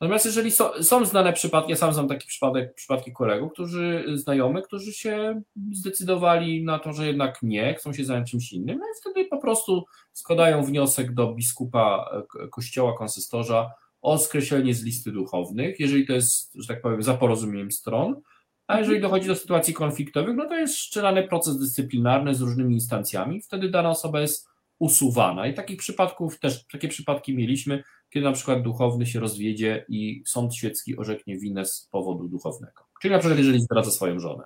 [0.00, 4.64] Natomiast jeżeli so, są znane przypadki, ja sam znam taki przypadek, przypadki kolegów, którzy, znajomych,
[4.64, 5.42] którzy się
[5.72, 9.38] zdecydowali na to, że jednak nie, chcą się zająć czymś innym, no i wtedy po
[9.38, 12.10] prostu składają wniosek do biskupa
[12.44, 13.70] e, kościoła, konsystorza
[14.02, 18.20] o skreślenie z listy duchownych, jeżeli to jest, że tak powiem, za porozumieniem stron,
[18.66, 23.42] a jeżeli dochodzi do sytuacji konfliktowych, no to jest szczelany proces dyscyplinarny z różnymi instancjami,
[23.42, 24.48] wtedy dana osoba jest
[24.78, 25.46] usuwana.
[25.46, 30.54] I takich przypadków też, takie przypadki mieliśmy, kiedy na przykład duchowny się rozwiedzie i sąd
[30.54, 32.84] świecki orzeknie winę z powodu duchownego.
[33.02, 34.44] Czyli na przykład jeżeli zdradza swoją żonę.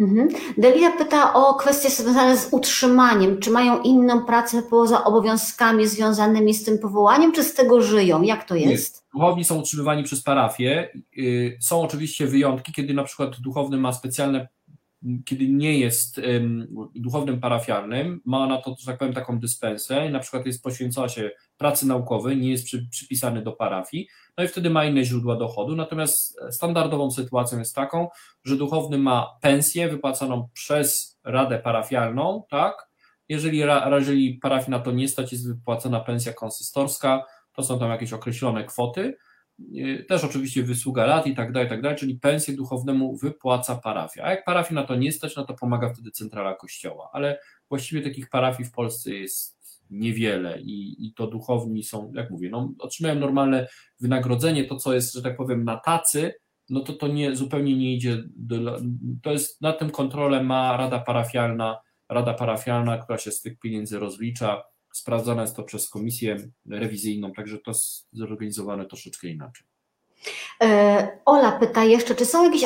[0.00, 0.28] Mhm.
[0.58, 3.38] Delia pyta o kwestie związane z utrzymaniem.
[3.38, 8.22] Czy mają inną pracę poza obowiązkami związanymi z tym powołaniem, czy z tego żyją?
[8.22, 8.94] Jak to jest?
[8.96, 9.20] Nie.
[9.20, 10.88] Duchowni są utrzymywani przez parafię.
[11.18, 14.48] Y, są oczywiście wyjątki, kiedy na przykład duchowny ma specjalne
[15.24, 16.20] kiedy nie jest
[16.94, 21.30] duchownym parafialnym, ma na to, że tak powiem, taką dyspensę, na przykład jest poświęcała się
[21.56, 25.76] pracy naukowej, nie jest przy, przypisany do parafii, no i wtedy ma inne źródła dochodu.
[25.76, 28.08] Natomiast standardową sytuacją jest taką,
[28.44, 32.88] że duchowny ma pensję wypłacaną przez radę parafialną, tak?
[33.28, 33.58] Jeżeli,
[33.90, 38.64] jeżeli parafii na to nie stać, jest wypłacona pensja konsystorska, to są tam jakieś określone
[38.64, 39.16] kwoty,
[40.08, 44.24] też oczywiście wysługa lat i tak dalej, i tak dalej, czyli pensję duchownemu wypłaca parafia.
[44.24, 47.10] A jak parafii na to nie stać, no to pomaga wtedy centrala kościoła.
[47.12, 52.50] Ale właściwie takich parafii w Polsce jest niewiele i, i to duchowni są, jak mówię,
[52.50, 53.68] no, otrzymają normalne
[54.00, 56.34] wynagrodzenie, to co jest, że tak powiem, na tacy,
[56.70, 58.80] no to to nie, zupełnie nie idzie, do,
[59.22, 63.98] to jest, na tym kontrolę ma rada parafialna, rada parafialna, która się z tych pieniędzy
[63.98, 66.36] rozlicza, Sprawdzane jest to przez komisję
[66.70, 69.66] rewizyjną, także to jest zorganizowane troszeczkę inaczej.
[70.62, 72.64] E, Ola pyta jeszcze, czy są jakieś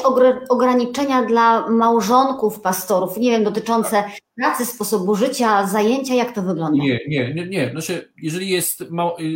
[0.49, 4.05] ograniczenia dla małżonków pastorów, nie wiem, dotyczące
[4.37, 6.85] pracy, sposobu życia, zajęcia, jak to wygląda?
[6.85, 7.71] Nie, nie, nie, nie.
[7.71, 8.85] Znaczy, jeżeli jest,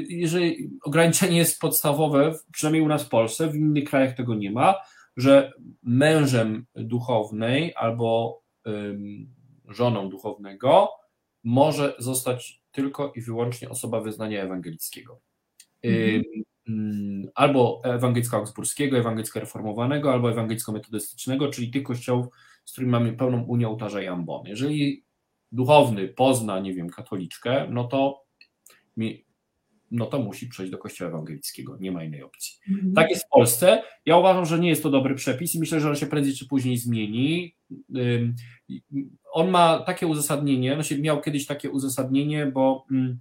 [0.08, 4.74] jeżeli ograniczenie jest podstawowe, przynajmniej u nas w Polsce, w innych krajach tego nie ma,
[5.16, 8.40] że mężem duchownej albo
[9.68, 10.88] żoną duchownego
[11.44, 15.20] może zostać tylko i wyłącznie osoba wyznania ewangelickiego.
[15.82, 16.22] Mhm.
[16.68, 22.26] Mm, albo ewangelicko-augsburskiego, ewangelicko-reformowanego, albo ewangelicko-metodystycznego, czyli tych kościołów,
[22.64, 24.50] z którymi mamy pełną Unię ołtarza i ambony.
[24.50, 25.04] Jeżeli
[25.52, 28.24] duchowny pozna, nie wiem, katoliczkę, no to
[29.90, 31.76] no to musi przejść do kościoła ewangelickiego.
[31.80, 32.58] Nie ma innej opcji.
[32.68, 32.94] Mhm.
[32.94, 33.82] Tak jest w Polsce.
[34.06, 36.46] Ja uważam, że nie jest to dobry przepis i myślę, że on się prędzej czy
[36.46, 37.56] później zmieni.
[39.32, 43.20] On ma takie uzasadnienie, on się miał kiedyś takie uzasadnienie, bo mm,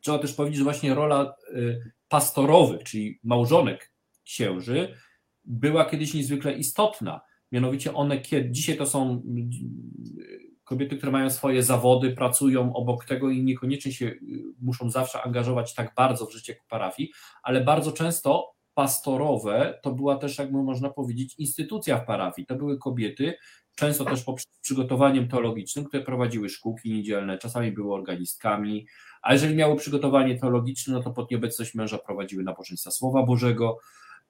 [0.00, 3.92] trzeba też powiedzieć, że właśnie rola y, pastorowych, czyli małżonek
[4.24, 4.94] księży,
[5.44, 7.20] była kiedyś niezwykle istotna.
[7.52, 9.22] Mianowicie one, kiedy dzisiaj to są
[10.64, 14.18] kobiety, które mają swoje zawody, pracują obok tego i niekoniecznie się y,
[14.60, 17.12] muszą zawsze angażować tak bardzo w życie parafii,
[17.42, 22.46] ale bardzo często pastorowe to była też, jakby można powiedzieć, instytucja w parafii.
[22.46, 23.34] To były kobiety,
[23.74, 28.86] często też poprzez przygotowaniem teologicznym, które prowadziły szkółki niedzielne, czasami były organistkami,
[29.22, 33.78] a jeżeli miały przygotowanie teologiczne, no to pod nieobecność męża prowadziły nabożeństwa Słowa Bożego,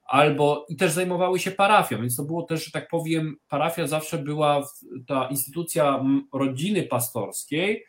[0.05, 4.17] albo i też zajmowały się parafią, więc to było też, że tak powiem, parafia zawsze
[4.17, 4.67] była,
[5.07, 6.03] ta instytucja
[6.33, 7.85] rodziny pastorskiej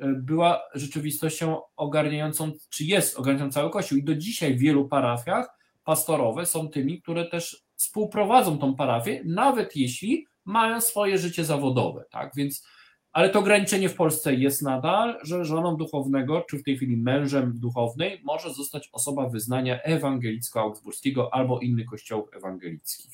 [0.00, 3.98] e, była rzeczywistością ogarniającą, czy jest ogarniającą cały Kościół.
[3.98, 5.48] I do dzisiaj w wielu parafiach
[5.84, 12.32] pastorowe są tymi, które też współprowadzą tą parafię, nawet jeśli mają swoje życie zawodowe, tak,
[12.36, 12.66] więc
[13.14, 17.52] ale to ograniczenie w Polsce jest nadal, że żoną duchownego, czy w tej chwili mężem
[17.56, 23.10] duchownej, może zostać osoba wyznania ewangelicko-augsburskiego albo innych kościołów ewangelickich.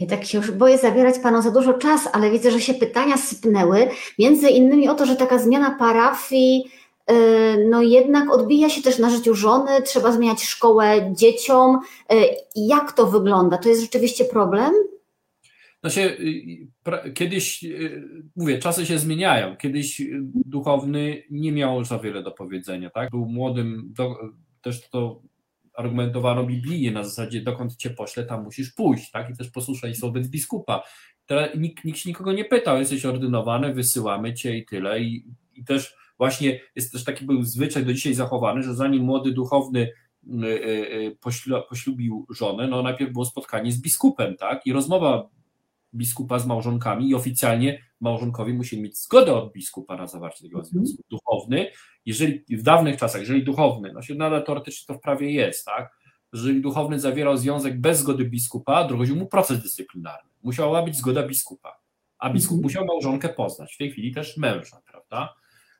[0.00, 3.16] Ja tak się już boję zabierać Panu za dużo czas, ale widzę, że się pytania
[3.16, 3.88] sypnęły.
[4.18, 6.64] Między innymi o to, że taka zmiana parafii
[7.10, 7.14] y,
[7.70, 11.80] no jednak odbija się też na życiu żony, trzeba zmieniać szkołę dzieciom.
[12.12, 12.16] Y,
[12.56, 13.58] jak to wygląda?
[13.58, 14.72] To jest rzeczywiście problem?
[15.82, 16.00] Znaczy,
[17.06, 18.04] y, kiedyś, y,
[18.36, 19.56] mówię, czasy się zmieniają.
[19.56, 23.10] Kiedyś y, duchowny nie miał za wiele do powiedzenia, tak?
[23.10, 24.16] Był młodym, do,
[24.60, 25.22] też to
[25.76, 29.30] argumentowano biblijnie na zasadzie, dokąd cię pośle, tam musisz pójść, tak?
[29.30, 30.82] I też posłuszaj wobec biskupa.
[31.26, 35.00] Teraz nikt, nikt się nikogo nie pytał, jesteś ordynowany, wysyłamy cię i tyle.
[35.00, 35.24] I,
[35.54, 39.88] I też właśnie jest też taki był zwyczaj do dzisiaj zachowany, że zanim młody duchowny
[41.68, 44.66] poślubił żonę, no najpierw było spotkanie z biskupem, tak?
[44.66, 45.28] I rozmowa
[45.94, 50.70] biskupa z małżonkami i oficjalnie małżonkowie musieli mieć zgodę od biskupa na zawarcie tego mhm.
[50.72, 51.02] związku.
[51.10, 51.70] Duchowny,
[52.06, 55.96] jeżeli w dawnych czasach, jeżeli duchowny, no się nadal teoretycznie to w prawie jest, tak?
[56.32, 60.30] Jeżeli duchowny zawierał związek bez zgody biskupa, dochodził mu proces dyscyplinarny.
[60.42, 61.80] Musiała być zgoda biskupa,
[62.18, 62.62] a biskup mhm.
[62.62, 65.34] musiał małżonkę poznać, w tej chwili też męża, prawda?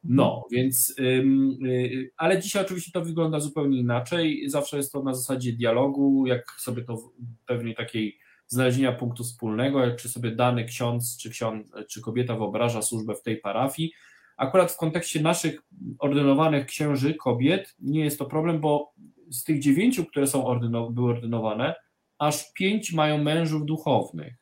[0.04, 0.44] No, mhm.
[0.50, 4.50] więc, yy, ale dzisiaj oczywiście to wygląda zupełnie inaczej.
[4.50, 7.10] Zawsze jest to na zasadzie dialogu, jak sobie to w
[7.46, 8.18] pewnej takiej
[8.52, 13.36] znalezienia punktu wspólnego, czy sobie dany ksiądz, czy, ksiądz, czy kobieta wyobraża służbę w tej
[13.36, 13.92] parafii.
[14.36, 15.62] Akurat w kontekście naszych
[15.98, 18.92] ordynowanych księży, kobiet, nie jest to problem, bo
[19.30, 21.74] z tych dziewięciu, które są ordyno, były ordynowane,
[22.18, 24.34] aż pięć mają mężów duchownych.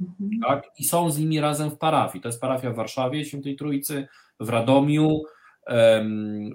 [0.00, 0.40] Mhm.
[0.40, 0.70] Tak?
[0.78, 2.22] I są z nimi razem w parafii.
[2.22, 4.08] To jest parafia w Warszawie, Świętej Trójcy,
[4.40, 5.22] w Radomiu,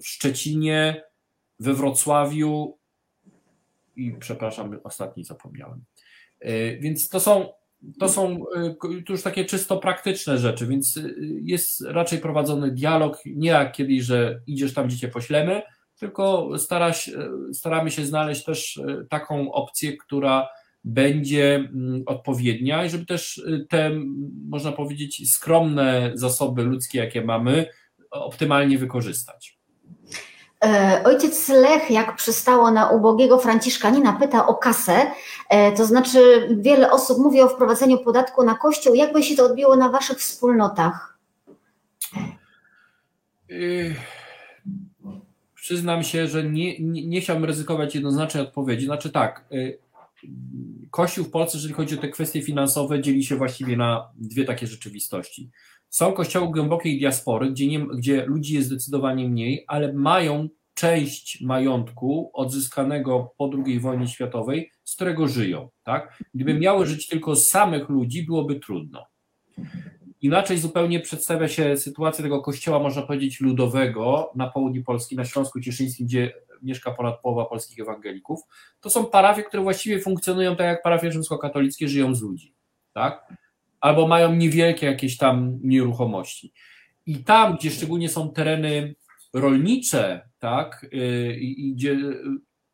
[0.02, 1.04] w Szczecinie,
[1.60, 2.78] we Wrocławiu
[3.96, 5.84] i przepraszam, ostatni zapomniałem.
[6.40, 7.50] E, więc to są,
[8.00, 8.76] to są e,
[9.10, 11.02] już takie czysto praktyczne rzeczy, więc e,
[11.42, 15.62] jest raczej prowadzony dialog, nie jak kiedyś, że idziesz tam, gdzie cię poślemy,
[16.00, 16.50] tylko
[17.54, 20.48] staramy się znaleźć też taką opcję, która
[20.84, 23.92] będzie mm, odpowiednia i żeby też te,
[24.50, 27.66] można powiedzieć, skromne zasoby ludzkie, jakie mamy,
[28.12, 29.57] optymalnie wykorzystać.
[30.66, 35.12] E, ojciec Lech, jak przystało na ubogiego Franciszkanina, pyta o kasę,
[35.50, 38.96] e, to znaczy wiele osób mówi o wprowadzeniu podatku na kościół.
[38.96, 41.18] Jak by się to odbiło na waszych wspólnotach?
[43.50, 43.96] Yy,
[45.56, 48.86] przyznam się, że nie, nie, nie chciałbym ryzykować jednoznacznej odpowiedzi.
[48.86, 49.78] Znaczy tak, yy,
[50.92, 54.68] Kościół w Polsce, jeżeli chodzi o te kwestie finansowe, dzieli się właściwie na dwie takie
[54.68, 55.50] rzeczywistości.
[55.90, 62.32] Są kościoły głębokiej diaspory, gdzie, nie, gdzie ludzi jest zdecydowanie mniej, ale mają część majątku
[62.34, 65.70] odzyskanego po II wojnie światowej, z którego żyją.
[65.84, 66.20] Tak?
[66.34, 69.06] Gdyby miały żyć tylko z samych ludzi, byłoby trudno.
[70.22, 75.62] Inaczej zupełnie przedstawia się sytuacja tego kościoła, można powiedzieć, ludowego na południu Polski, na Śląsku
[75.62, 78.40] Cieszyńskim, gdzie mieszka ponad połowa polskich ewangelików.
[78.80, 82.56] To są parafie, które właściwie funkcjonują tak jak parafie rzymskokatolickie, żyją z ludzi.
[82.94, 83.34] Tak?
[83.80, 86.54] Albo mają niewielkie jakieś tam nieruchomości.
[87.06, 88.96] I tam, gdzie szczególnie są tereny
[89.34, 91.98] rolnicze, tak, y, i, gdzie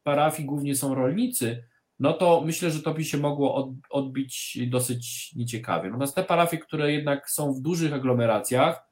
[0.03, 1.63] parafii głównie są rolnicy,
[1.99, 5.89] no to myślę, że to by się mogło odbić dosyć nieciekawie.
[5.89, 8.83] Natomiast te parafie, które jednak są w dużych aglomeracjach,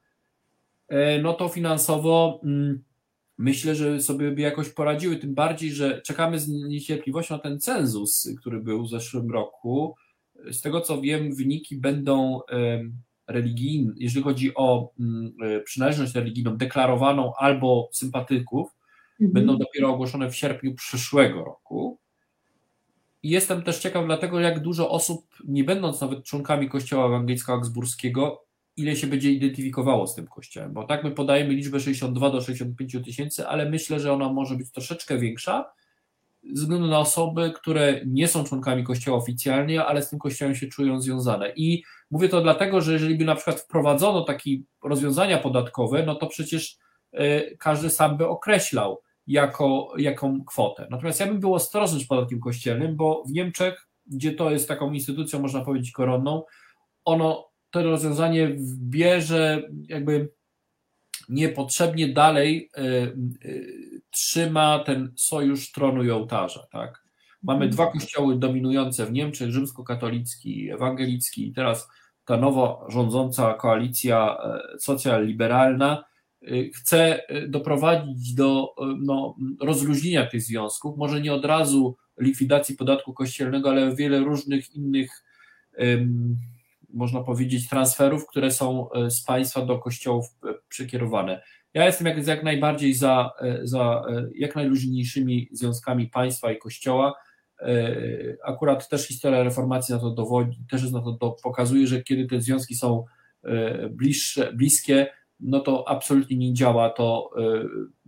[0.91, 2.84] y, no to finansowo mm,
[3.38, 8.30] myślę, że sobie by jakoś poradziły, tym bardziej, że czekamy z niecierpliwością na ten cenzus,
[8.39, 9.95] który był w zeszłym roku.
[10.52, 12.39] Z tego co wiem, wyniki będą
[13.32, 18.70] religijne, jeżeli chodzi o mm, e, przynależność religijną deklarowaną albo sympatyków,
[19.22, 19.34] mhm.
[19.34, 22.00] będą dopiero ogłoszone w sierpniu przyszłego roku.
[23.24, 28.38] I jestem też ciekaw dlatego, jak dużo osób, nie będąc nawet członkami Kościoła Ewangelicko-Augsburskiego,
[28.78, 32.98] ile się będzie identyfikowało z tym kościołem, bo tak my podajemy liczbę 62 do 65
[33.06, 35.72] tysięcy, ale myślę, że ona może być troszeczkę większa,
[36.44, 40.68] ze względu na osoby, które nie są członkami kościoła oficjalnie, ale z tym kościołem się
[40.68, 41.54] czują związane.
[41.56, 44.52] I mówię to dlatego, że jeżeli by na przykład wprowadzono takie
[44.84, 46.78] rozwiązania podatkowe, no to przecież
[47.14, 50.88] e, każdy sam by określał, jako, jaką kwotę.
[50.89, 54.92] Natomiast ja bym był ostrożny z podatkiem kościelnym, bo w Niemczech, gdzie to jest taką
[54.92, 56.44] instytucją, można powiedzieć, koronną,
[57.06, 58.56] ono to rozwiązanie
[58.89, 60.30] bierze jakby
[61.30, 62.82] niepotrzebnie dalej y,
[63.46, 66.68] y, trzyma ten sojusz tronu i ołtarza.
[66.72, 67.03] Tak?
[67.43, 71.89] Mamy dwa kościoły dominujące w Niemczech, rzymskokatolicki i ewangelicki, i teraz
[72.26, 76.03] ta nowo rządząca koalicja e, socjal-liberalna
[76.43, 83.70] y, chce doprowadzić do no, rozluźnienia tych związków, może nie od razu likwidacji podatku kościelnego,
[83.70, 85.24] ale wiele różnych innych
[86.93, 91.41] można powiedzieć, transferów, które są e, z państwa do kościołów e, przekierowane.
[91.74, 94.06] Ja jestem jak, jak najbardziej za, e, za
[94.36, 97.14] jak najluźniejszymi związkami państwa i kościoła.
[98.44, 102.26] Akurat też historia reformacji na to dowodzi, też jest na to do, pokazuje, że kiedy
[102.26, 103.06] te związki są
[103.90, 105.08] bliższe, bliskie,
[105.40, 107.30] no to absolutnie nie działa to,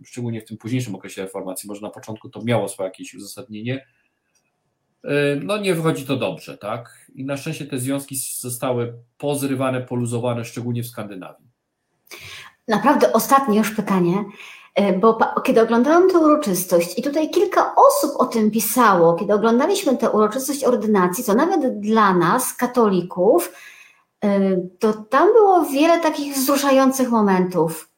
[0.04, 3.86] szczególnie w tym późniejszym okresie reformacji, może na początku to miało swoje jakieś uzasadnienie,
[5.42, 7.10] no nie wychodzi to dobrze, tak?
[7.14, 11.46] I na szczęście te związki zostały pozrywane, poluzowane, szczególnie w Skandynawii.
[12.68, 14.24] Naprawdę ostatnie już pytanie,
[14.80, 19.96] y, bo kiedy oglądałam tę uroczystość i tutaj kilka osób o tym pisało, kiedy oglądaliśmy
[19.96, 23.52] tę uroczystość ordynacji, to nawet dla nas, katolików,
[24.24, 27.94] y, to tam było wiele takich wzruszających momentów.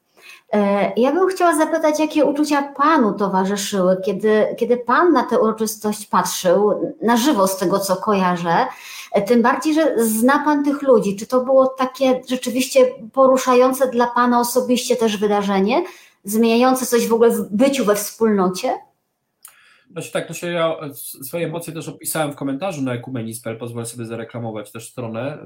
[0.53, 6.05] E, ja bym chciała zapytać, jakie uczucia Panu towarzyszyły, kiedy, kiedy Pan na tę uroczystość
[6.05, 8.67] patrzył, na żywo z tego, co kojarzę, e,
[9.21, 11.15] tym bardziej, że zna Pan tych ludzi.
[11.15, 15.83] Czy to było takie rzeczywiście poruszające dla Pana osobiście też wydarzenie,
[16.23, 18.73] zmieniające coś w ogóle w byciu we wspólnocie?
[19.91, 24.05] Znaczy tak, to się ja swoje emocje też opisałem w komentarzu na ekumenis.pl, pozwolę sobie
[24.05, 25.37] zareklamować też stronę,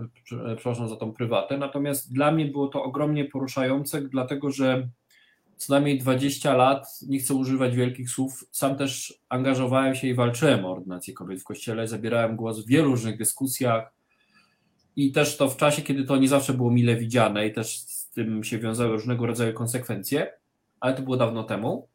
[0.56, 4.88] przepraszam za tą prywatę, natomiast dla mnie było to ogromnie poruszające, dlatego że
[5.62, 10.66] co najmniej 20 lat, nie chcę używać wielkich słów, sam też angażowałem się i walczyłem
[10.66, 13.94] o ordynację kobiet w kościele, zabierałem głos w wielu różnych dyskusjach
[14.96, 18.10] i też to w czasie, kiedy to nie zawsze było mile widziane i też z
[18.10, 20.34] tym się wiązały różnego rodzaju konsekwencje,
[20.80, 21.88] ale to było dawno temu.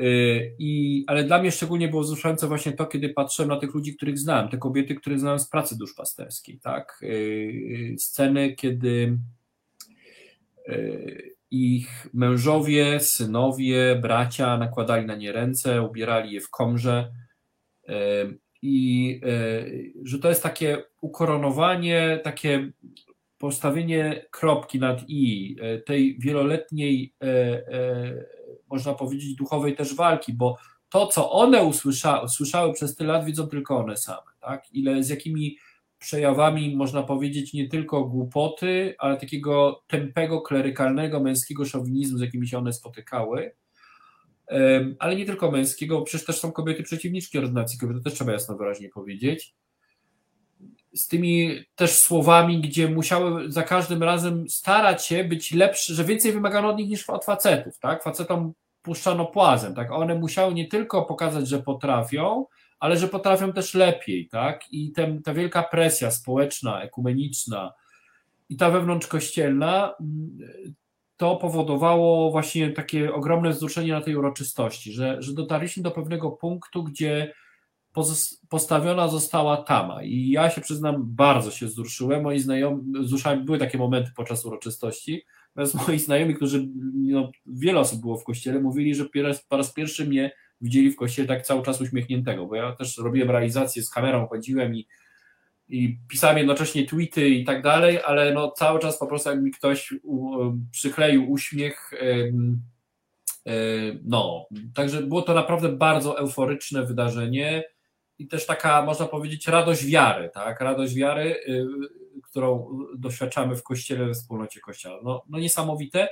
[0.00, 3.96] Y, I, ale dla mnie szczególnie było wzruszające właśnie to, kiedy patrzyłem na tych ludzi,
[3.96, 7.00] których znałem, te kobiety, które znałem z pracy duszpasterskiej, tak?
[7.02, 9.18] Y, sceny, kiedy
[10.68, 17.12] y, ich mężowie, synowie, bracia nakładali na nie ręce, ubierali je w komrze
[18.62, 19.20] i
[20.02, 22.70] że to jest takie ukoronowanie, takie
[23.38, 27.14] postawienie kropki nad i tej wieloletniej
[28.70, 30.56] można powiedzieć, duchowej też walki, bo
[30.88, 34.32] to, co one usłysza, usłyszały przez tyle lat, widzą tylko one same.
[34.40, 34.64] Tak?
[34.72, 35.56] Ile, z jakimi
[35.98, 42.58] przejawami, można powiedzieć, nie tylko głupoty, ale takiego tępego, klerykalnego, męskiego szowinizmu, z jakimi się
[42.58, 43.54] one spotykały.
[44.98, 48.32] Ale nie tylko męskiego, bo przecież też są kobiety przeciwniczki ordynacji kobiety, to też trzeba
[48.32, 49.54] jasno wyraźnie powiedzieć
[50.94, 56.32] z tymi też słowami, gdzie musiały za każdym razem starać się być lepsze, że więcej
[56.32, 58.02] wymagano od nich niż od facetów, tak?
[58.02, 58.52] Facetom
[58.82, 59.92] puszczano płazem, tak?
[59.92, 62.46] One musiały nie tylko pokazać, że potrafią,
[62.80, 64.72] ale że potrafią też lepiej, tak?
[64.72, 67.72] I ten, ta wielka presja społeczna, ekumeniczna
[68.48, 70.38] i ta wewnątrzkościelna mm,
[71.16, 76.84] to powodowało właśnie takie ogromne wzruszenie na tej uroczystości, że, że dotarliśmy do pewnego punktu,
[76.84, 77.32] gdzie
[78.48, 80.02] postawiona została tama.
[80.02, 82.22] I ja się przyznam, bardzo się wzruszyłem.
[82.22, 82.82] Moi znajomi,
[83.44, 85.22] były takie momenty podczas uroczystości.
[85.54, 89.04] Natomiast moi znajomi, którzy, no, wiele osób było w kościele, mówili, że
[89.48, 93.30] po raz pierwszy mnie widzieli w kościele tak cały czas uśmiechniętego, bo ja też robiłem
[93.30, 94.86] realizację z kamerą, chodziłem i,
[95.68, 99.50] i pisałem jednocześnie tweety i tak dalej, ale no cały czas po prostu jak mi
[99.50, 100.36] ktoś u,
[100.70, 101.90] przykleił uśmiech,
[104.04, 107.64] no, także było to naprawdę bardzo euforyczne wydarzenie
[108.18, 110.60] i też taka, można powiedzieć, radość wiary, tak?
[110.60, 111.66] Radość wiary, y,
[112.22, 115.00] którą doświadczamy w kościele, we wspólnocie kościoła.
[115.04, 116.08] No, no niesamowite.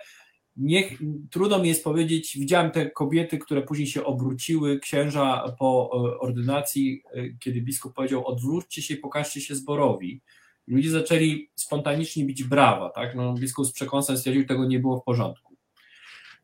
[0.56, 0.98] Niech,
[1.30, 7.02] trudno mi jest powiedzieć, widziałem te kobiety, które później się obróciły, księża po e, ordynacji,
[7.12, 10.20] e, kiedy biskup powiedział odwróćcie się i pokażcie się zborowi.
[10.66, 13.14] Ludzie zaczęli spontanicznie bić brawa, tak?
[13.14, 15.56] No, biskup z przekąsem stwierdził, że tego nie było w porządku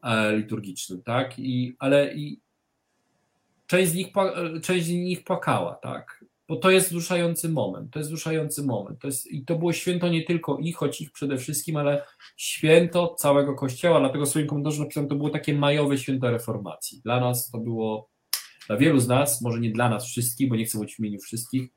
[0.02, 1.38] e, liturgicznym, tak?
[1.38, 2.40] I, ale i
[3.66, 4.06] część z nich,
[4.62, 6.24] część z nich płakała, tak?
[6.50, 9.00] Bo to jest wzruszający moment, to jest wzruszający moment.
[9.00, 12.04] To jest, I to było święto nie tylko ich, choć ich przede wszystkim, ale
[12.36, 17.00] święto całego Kościoła, dlatego w swoim komentarzu napisałem, to było takie majowe święto reformacji.
[17.04, 18.08] Dla nas to było,
[18.66, 21.18] dla wielu z nas, może nie dla nas wszystkich, bo nie chcę mówić w imieniu
[21.18, 21.68] wszystkich,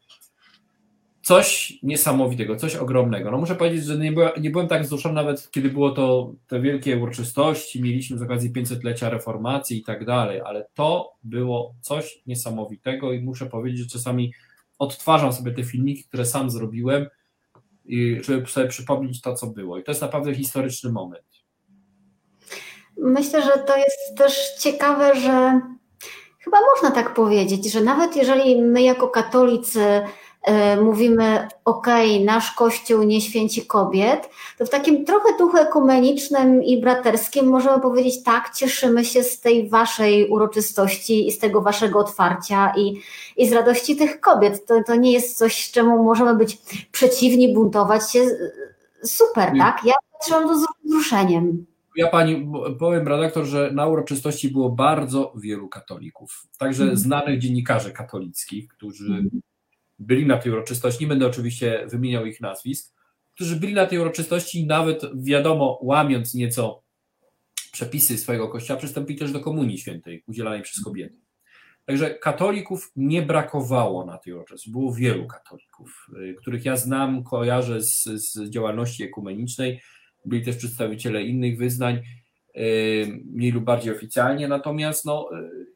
[1.21, 3.31] coś niesamowitego, coś ogromnego.
[3.31, 6.61] No muszę powiedzieć, że nie, byłem, nie byłem tak wzruszony nawet, kiedy było to te
[6.61, 13.13] wielkie uroczystości, mieliśmy z okazji 500-lecia reformacji i tak dalej, ale to było coś niesamowitego
[13.13, 14.33] i muszę powiedzieć, że czasami
[14.83, 17.05] odtwarzam sobie te filmiki, które sam zrobiłem,
[18.21, 19.77] żeby sobie przypomnieć to, co było.
[19.77, 21.25] I to jest naprawdę historyczny moment.
[22.97, 25.61] Myślę, że to jest też ciekawe, że
[26.39, 30.01] chyba można tak powiedzieć, że nawet jeżeli my jako katolicy
[30.43, 31.87] E, mówimy, ok,
[32.25, 38.23] nasz Kościół nie święci kobiet, to w takim trochę duchu ekumenicznym i braterskim możemy powiedzieć,
[38.23, 43.01] tak, cieszymy się z tej waszej uroczystości i z tego waszego otwarcia i,
[43.37, 44.65] i z radości tych kobiet.
[44.65, 46.57] To, to nie jest coś, czemu możemy być
[46.91, 48.19] przeciwni, buntować się.
[49.03, 49.59] Super, nie.
[49.59, 49.81] tak?
[49.85, 51.65] Ja patrzę to z wzruszeniem.
[51.95, 56.97] Ja pani powiem, redaktor, że na uroczystości było bardzo wielu katolików, także mm.
[56.97, 59.41] znanych dziennikarzy katolickich, którzy mm
[59.99, 62.93] byli na tej uroczystości, nie będę oczywiście wymieniał ich nazwisk,
[63.35, 66.83] którzy byli na tej uroczystości nawet wiadomo, łamiąc nieco
[67.71, 71.23] przepisy swojego kościoła, przystąpili też do komunii świętej udzielanej przez kobiety.
[71.85, 74.71] Także katolików nie brakowało na tej uroczystości.
[74.71, 79.81] Było wielu katolików, y, których ja znam, kojarzę z, z działalności ekumenicznej.
[80.25, 82.01] Byli też przedstawiciele innych wyznań,
[82.57, 84.47] y, mniej lub bardziej oficjalnie.
[84.47, 85.72] Natomiast no, y,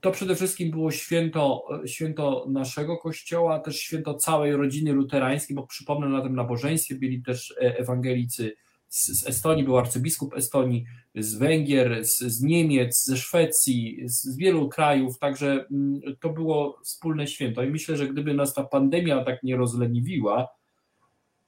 [0.00, 6.08] to przede wszystkim było święto, święto naszego kościoła, też święto całej rodziny luterańskiej, bo przypomnę
[6.08, 8.56] na tym nabożeństwie byli też e, ewangelicy
[8.88, 14.36] z, z Estonii, był arcybiskup Estonii, z Węgier, z, z Niemiec, ze Szwecji, z, z,
[14.36, 17.62] wielu krajów, także mm, to było wspólne święto.
[17.62, 20.48] I myślę, że gdyby nas ta pandemia tak nie rozleniwiła,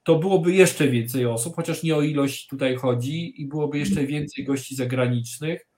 [0.03, 4.45] to byłoby jeszcze więcej osób, chociaż nie o ilość tutaj chodzi i byłoby jeszcze więcej
[4.45, 5.69] gości zagranicznych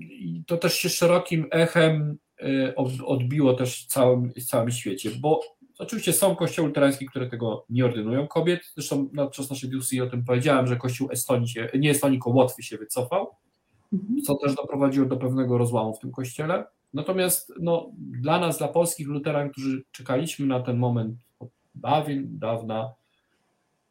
[0.00, 2.74] i to też się szerokim echem y,
[3.06, 5.40] odbiło też w całym, w całym świecie, bo
[5.78, 10.24] oczywiście są kościoły luterańskie, które tego nie ordynują kobiet, zresztą podczas naszej dyskusji o tym
[10.24, 13.28] powiedziałem, że kościół Estonii się, nie Estonii, tylko Łotwy się wycofał,
[13.92, 14.22] mhm.
[14.22, 16.64] co też doprowadziło do pewnego rozłamu w tym kościele.
[16.94, 22.94] Natomiast no, dla nas, dla polskich luteran, którzy czekaliśmy na ten moment od dawien, dawna,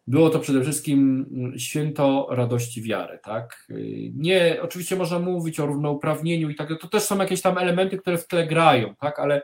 [0.07, 3.67] było to przede wszystkim mm, święto radości wiary, tak?
[4.13, 8.17] Nie, oczywiście można mówić o równouprawnieniu i tak, to też są jakieś tam elementy, które
[8.17, 9.19] w tle grają, tak?
[9.19, 9.41] Ale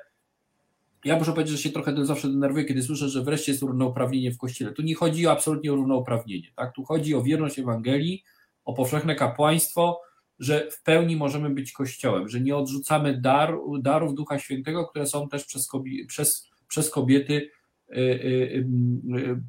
[1.06, 4.38] ja muszę powiedzieć, że się trochę zawsze denerwuję, kiedy słyszę, że wreszcie jest równouprawnienie w
[4.38, 4.72] Kościele.
[4.72, 6.74] Tu nie chodzi absolutnie o równouprawnienie, tak?
[6.76, 8.24] Tu chodzi o wierność Ewangelii,
[8.66, 10.02] o powszechne kapłaństwo,
[10.40, 15.30] że w pełni możemy być Kościołem, że nie odrzucamy dar, darów Ducha Świętego, które są
[15.30, 15.70] też przez,
[16.08, 17.57] przez, przez kobiety Y, y, y,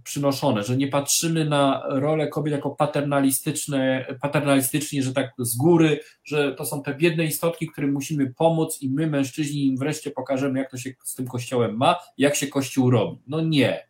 [0.04, 6.54] przynoszone, że nie patrzymy na rolę kobiet jako paternalistyczne, paternalistycznie, że tak z góry, że
[6.54, 10.70] to są te biedne istotki, którym musimy pomóc i my, mężczyźni, im wreszcie pokażemy, jak
[10.70, 13.18] to się z tym kościołem ma, jak się kościół robi.
[13.26, 13.88] No nie.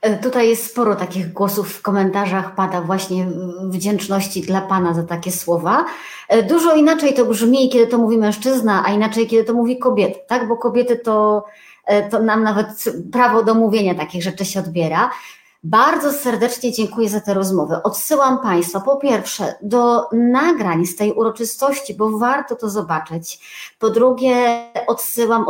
[0.00, 3.26] E, tutaj jest sporo takich głosów w komentarzach, pada właśnie
[3.64, 5.84] wdzięczności dla Pana za takie słowa.
[6.28, 10.18] E, dużo inaczej to brzmi, kiedy to mówi mężczyzna, a inaczej, kiedy to mówi kobieta,
[10.28, 10.48] tak?
[10.48, 11.44] Bo kobiety to
[11.88, 15.10] E, to nam nawet prawo do mówienia takich rzeczy się odbiera.
[15.62, 17.82] Bardzo serdecznie dziękuję za tę rozmowę.
[17.82, 23.40] Odsyłam Państwa po pierwsze do nagrań z tej uroczystości, bo warto to zobaczyć.
[23.78, 25.46] Po drugie, odsyłam,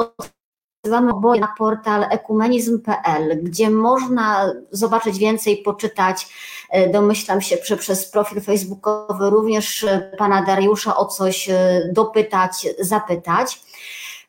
[0.82, 6.28] odsyłamy oboje na portal ekumenizm.pl, gdzie można zobaczyć więcej, poczytać.
[6.70, 9.86] E, domyślam się, że przez profil facebookowy również
[10.18, 13.60] pana Dariusza o coś e, dopytać, zapytać.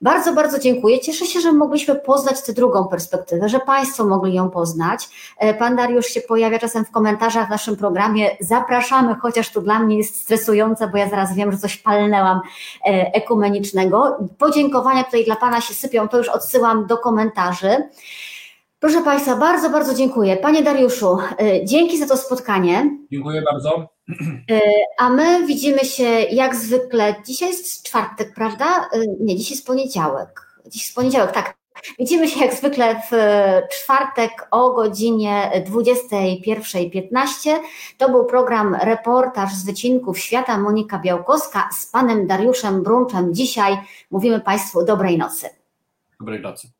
[0.01, 0.99] Bardzo, bardzo dziękuję.
[0.99, 5.09] Cieszę się, że mogliśmy poznać tę drugą perspektywę, że Państwo mogli ją poznać.
[5.37, 8.37] E, pan Dariusz się pojawia czasem w komentarzach w naszym programie.
[8.39, 12.39] Zapraszamy, chociaż to dla mnie jest stresujące, bo ja zaraz wiem, że coś palnęłam
[12.85, 14.17] e, ekumenicznego.
[14.37, 17.89] Podziękowania tutaj dla Pana się sypią, to już odsyłam do komentarzy.
[18.79, 20.37] Proszę Państwa, bardzo, bardzo dziękuję.
[20.37, 22.97] Panie Dariuszu, e, dzięki za to spotkanie.
[23.11, 23.98] Dziękuję bardzo.
[24.51, 24.61] E,
[24.99, 27.15] a my widzimy się jak zwykle.
[27.25, 28.89] Dzisiaj jest czwartek, prawda?
[28.93, 30.47] E, nie, dziś jest poniedziałek.
[30.67, 31.59] Dziś jest poniedziałek, tak.
[31.99, 33.15] Widzimy się jak zwykle w
[33.71, 37.49] czwartek o godzinie 21.15.
[37.97, 40.57] To był program Reportaż z wycinków świata.
[40.57, 43.33] Monika Białkowska z panem Dariuszem Brunczem.
[43.33, 43.77] Dzisiaj
[44.11, 45.49] mówimy Państwu dobrej nocy.
[46.19, 46.78] Dobrej nocy.